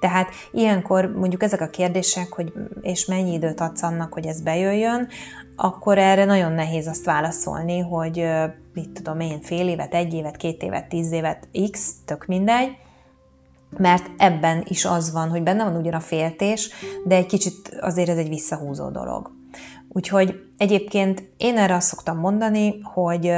[0.00, 5.08] Tehát ilyenkor mondjuk ezek a kérdések, hogy és mennyi időt adsz annak, hogy ez bejöjjön,
[5.56, 8.28] akkor erre nagyon nehéz azt válaszolni, hogy
[8.74, 12.76] mit tudom én, fél évet, egy évet, két évet, tíz évet, x, tök mindegy,
[13.76, 16.70] mert ebben is az van, hogy benne van ugyan a féltés,
[17.04, 19.30] de egy kicsit azért ez egy visszahúzó dolog.
[19.88, 23.32] Úgyhogy egyébként én erre azt szoktam mondani, hogy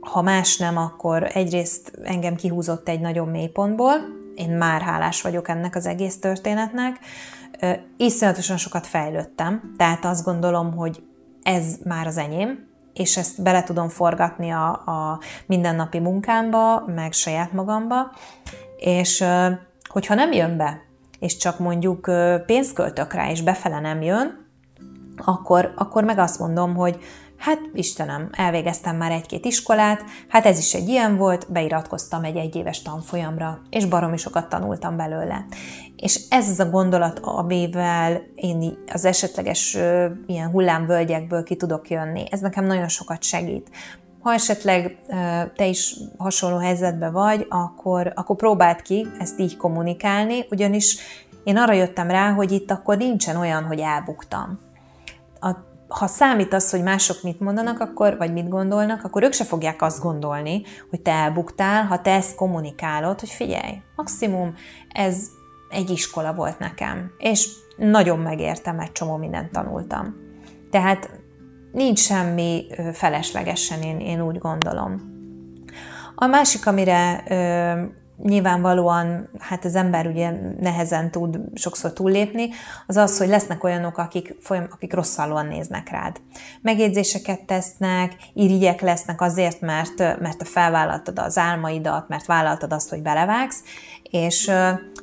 [0.00, 3.94] ha más nem, akkor egyrészt engem kihúzott egy nagyon mély pontból,
[4.34, 6.98] én már hálás vagyok ennek az egész történetnek,
[7.96, 11.02] iszonyatosan sokat fejlődtem, tehát azt gondolom, hogy
[11.46, 17.52] ez már az enyém, és ezt bele tudom forgatni a, a mindennapi munkámba, meg saját
[17.52, 18.12] magamba,
[18.76, 19.24] és
[19.88, 20.80] hogyha nem jön be,
[21.18, 22.10] és csak mondjuk
[22.46, 24.46] pénzt költök rá, és befele nem jön,
[25.24, 26.98] akkor, akkor meg azt mondom, hogy
[27.38, 32.82] Hát Istenem, elvégeztem már egy-két iskolát, hát ez is egy ilyen volt, beiratkoztam egy egyéves
[32.82, 35.46] tanfolyamra, és baromi sokat tanultam belőle.
[35.96, 39.78] És ez az a gondolat, amivel én az esetleges
[40.26, 42.24] ilyen hullámvölgyekből ki tudok jönni.
[42.30, 43.70] Ez nekem nagyon sokat segít
[44.26, 44.98] ha esetleg
[45.56, 50.98] te is hasonló helyzetben vagy, akkor, akkor próbáld ki ezt így kommunikálni, ugyanis
[51.44, 54.58] én arra jöttem rá, hogy itt akkor nincsen olyan, hogy elbuktam.
[55.40, 55.50] A,
[55.88, 59.82] ha számít az, hogy mások mit mondanak, akkor, vagy mit gondolnak, akkor ők se fogják
[59.82, 64.54] azt gondolni, hogy te elbuktál, ha te ezt kommunikálod, hogy figyelj, maximum
[64.92, 65.28] ez
[65.68, 70.14] egy iskola volt nekem, és nagyon megértem, egy csomó mindent tanultam.
[70.70, 71.10] Tehát
[71.72, 75.14] nincs semmi feleslegesen, én, én úgy gondolom.
[76.14, 77.22] A másik, amire
[78.22, 82.48] nyilvánvalóan hát az ember ugye nehezen tud sokszor túllépni,
[82.86, 86.20] az az, hogy lesznek olyanok, akik, folyam, akik rosszalóan néznek rád.
[86.60, 93.02] Megjegyzéseket tesznek, irigyek lesznek azért, mert, mert te felvállaltad az álmaidat, mert vállaltad azt, hogy
[93.02, 93.62] belevágsz,
[94.10, 94.50] és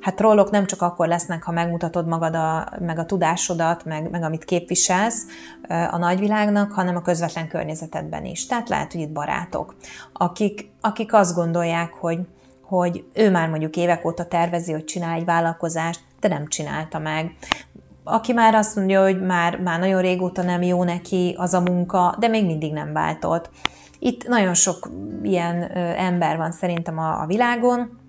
[0.02, 4.24] hát rollok nem csak akkor lesznek, ha megmutatod magad, a, meg a tudásodat, meg, meg
[4.24, 5.26] amit képviselsz
[5.68, 8.46] a nagyvilágnak, hanem a közvetlen környezetedben is.
[8.46, 9.76] Tehát lehet, hogy itt barátok,
[10.14, 12.20] akik, akik azt gondolják, hogy,
[12.78, 17.36] hogy ő már mondjuk évek óta tervezi, hogy csinál egy vállalkozást, de nem csinálta meg.
[18.04, 22.16] Aki már azt mondja, hogy már, már nagyon régóta nem jó neki az a munka,
[22.20, 23.50] de még mindig nem váltott.
[24.00, 24.90] Itt nagyon sok
[25.24, 25.62] ilyen
[25.98, 28.00] ember van szerintem a, a világon,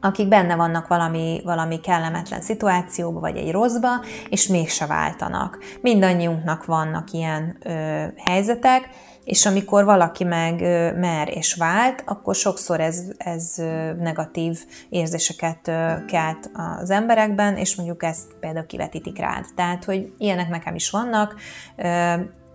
[0.00, 3.88] akik benne vannak valami, valami kellemetlen szituációba, vagy egy rosszba,
[4.28, 5.58] és mégse váltanak.
[5.80, 8.88] Mindannyiunknak vannak ilyen ö, helyzetek,
[9.28, 10.60] és amikor valaki meg
[10.98, 13.54] mer és vált, akkor sokszor ez, ez
[13.98, 15.60] negatív érzéseket
[16.06, 19.44] kelt az emberekben, és mondjuk ezt például kivetítik rád.
[19.54, 21.34] Tehát, hogy ilyenek nekem is vannak.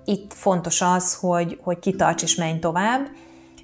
[0.06, 3.08] Itt fontos az, hogy, hogy kitarts és menj tovább,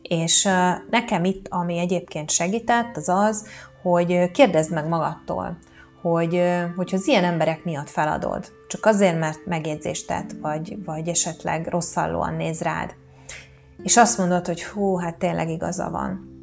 [0.01, 0.49] és
[0.89, 3.47] nekem itt, ami egyébként segített, az az,
[3.81, 5.57] hogy kérdezd meg magadtól,
[6.01, 6.43] hogy,
[6.75, 12.33] hogyha az ilyen emberek miatt feladod, csak azért, mert megjegyzést tett, vagy, vagy esetleg rosszallóan
[12.33, 12.95] néz rád,
[13.83, 16.37] és azt mondod, hogy hú, hát tényleg igaza van,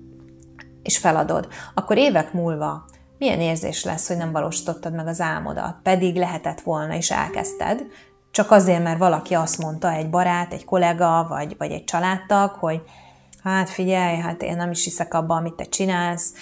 [0.82, 2.84] és feladod, akkor évek múlva
[3.18, 7.86] milyen érzés lesz, hogy nem valósítottad meg az álmodat, pedig lehetett volna, és elkezdted,
[8.30, 12.82] csak azért, mert valaki azt mondta, egy barát, egy kollega, vagy, vagy egy családtag, hogy
[13.50, 16.32] hát figyelj, hát én nem is hiszek abba, amit te csinálsz,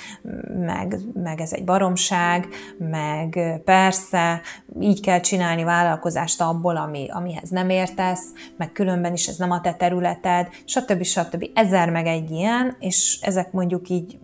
[0.58, 2.48] meg, meg ez egy baromság,
[2.78, 4.40] meg persze,
[4.80, 8.24] így kell csinálni vállalkozást abból, ami, amihez nem értesz,
[8.56, 11.02] meg különben is ez nem a te területed, stb.
[11.02, 11.50] stb.
[11.54, 14.18] Ezer meg egy ilyen, és ezek mondjuk így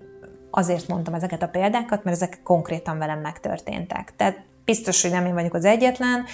[0.50, 4.12] azért mondtam ezeket a példákat, mert ezek konkrétan velem megtörténtek.
[4.16, 6.24] Tehát biztos, hogy nem én vagyok az egyetlen,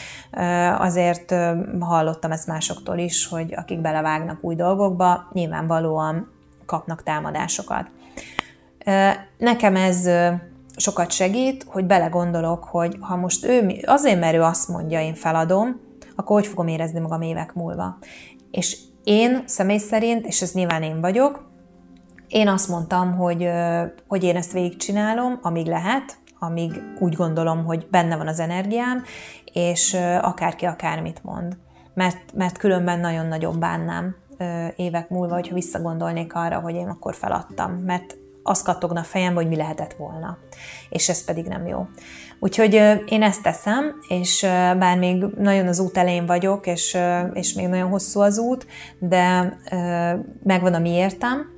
[0.79, 1.35] azért
[1.81, 6.35] hallottam ezt másoktól is, hogy akik belevágnak új dolgokba, nyilvánvalóan
[6.67, 7.87] kapnak támadásokat.
[9.39, 10.09] Nekem ez
[10.77, 15.81] sokat segít, hogy belegondolok, hogy ha most ő, azért, mert ő azt mondja, én feladom,
[16.17, 17.99] akkor hogy fogom érezni magam évek múlva.
[18.51, 21.45] És én személy szerint, és ez nyilván én vagyok,
[22.29, 23.49] én azt mondtam, hogy,
[24.09, 29.03] hogy én ezt végigcsinálom, amíg lehet, amíg úgy gondolom, hogy benne van az energiám,
[29.53, 31.57] és akárki akármit mond.
[31.95, 34.17] Mert, mert különben nagyon-nagyon bánnám
[34.77, 39.49] évek múlva, hogyha visszagondolnék arra, hogy én akkor feladtam, mert azt kattogna a fejembe, hogy
[39.49, 40.39] mi lehetett volna.
[40.89, 41.87] És ez pedig nem jó.
[42.39, 42.75] Úgyhogy
[43.07, 44.41] én ezt teszem, és
[44.79, 46.99] bár még nagyon az út elején vagyok, és,
[47.33, 48.67] és még nagyon hosszú az út,
[48.99, 49.59] de
[50.43, 51.55] megvan a miértem,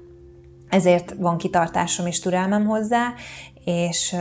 [0.68, 3.12] ezért van kitartásom és türelmem hozzá,
[3.68, 4.16] és,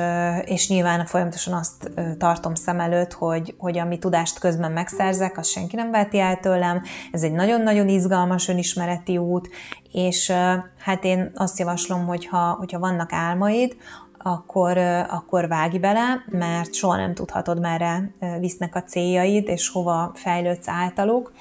[0.46, 5.76] és nyilván folyamatosan azt tartom szem előtt, hogy, hogy ami tudást közben megszerzek, azt senki
[5.76, 6.82] nem veti el tőlem.
[7.12, 9.50] Ez egy nagyon-nagyon izgalmas önismereti út,
[9.92, 10.32] és
[10.80, 13.76] hát én azt javaslom, hogyha, hogyha vannak álmaid,
[14.18, 14.78] akkor,
[15.10, 21.32] akkor vágj bele, mert soha nem tudhatod, merre visznek a céljaid, és hova fejlődsz általuk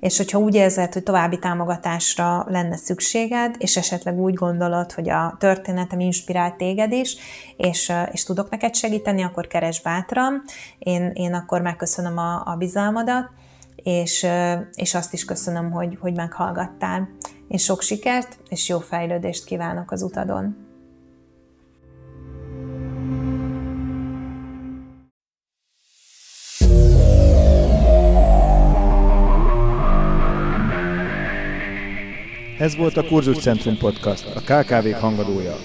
[0.00, 5.36] és hogyha úgy érzed, hogy további támogatásra lenne szükséged, és esetleg úgy gondolod, hogy a
[5.38, 7.16] történetem inspirált téged is,
[7.56, 10.42] és, és tudok neked segíteni, akkor keresd bátran.
[10.78, 13.30] Én, én akkor megköszönöm a, a bizalmadat,
[13.76, 14.26] és,
[14.74, 17.08] és azt is köszönöm, hogy, hogy meghallgattál.
[17.48, 20.67] És sok sikert, és jó fejlődést kívánok az utadon.
[32.58, 35.56] Ez volt a Kurzus Centrum Podcast, a kkv hangadója.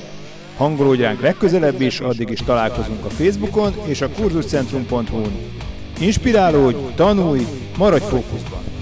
[0.58, 5.32] Hangolódjánk legközelebb is, addig is találkozunk a Facebookon és a kurzuscentrum.hu-n.
[6.00, 7.42] Inspirálódj, tanulj,
[7.78, 8.73] maradj fókuszban!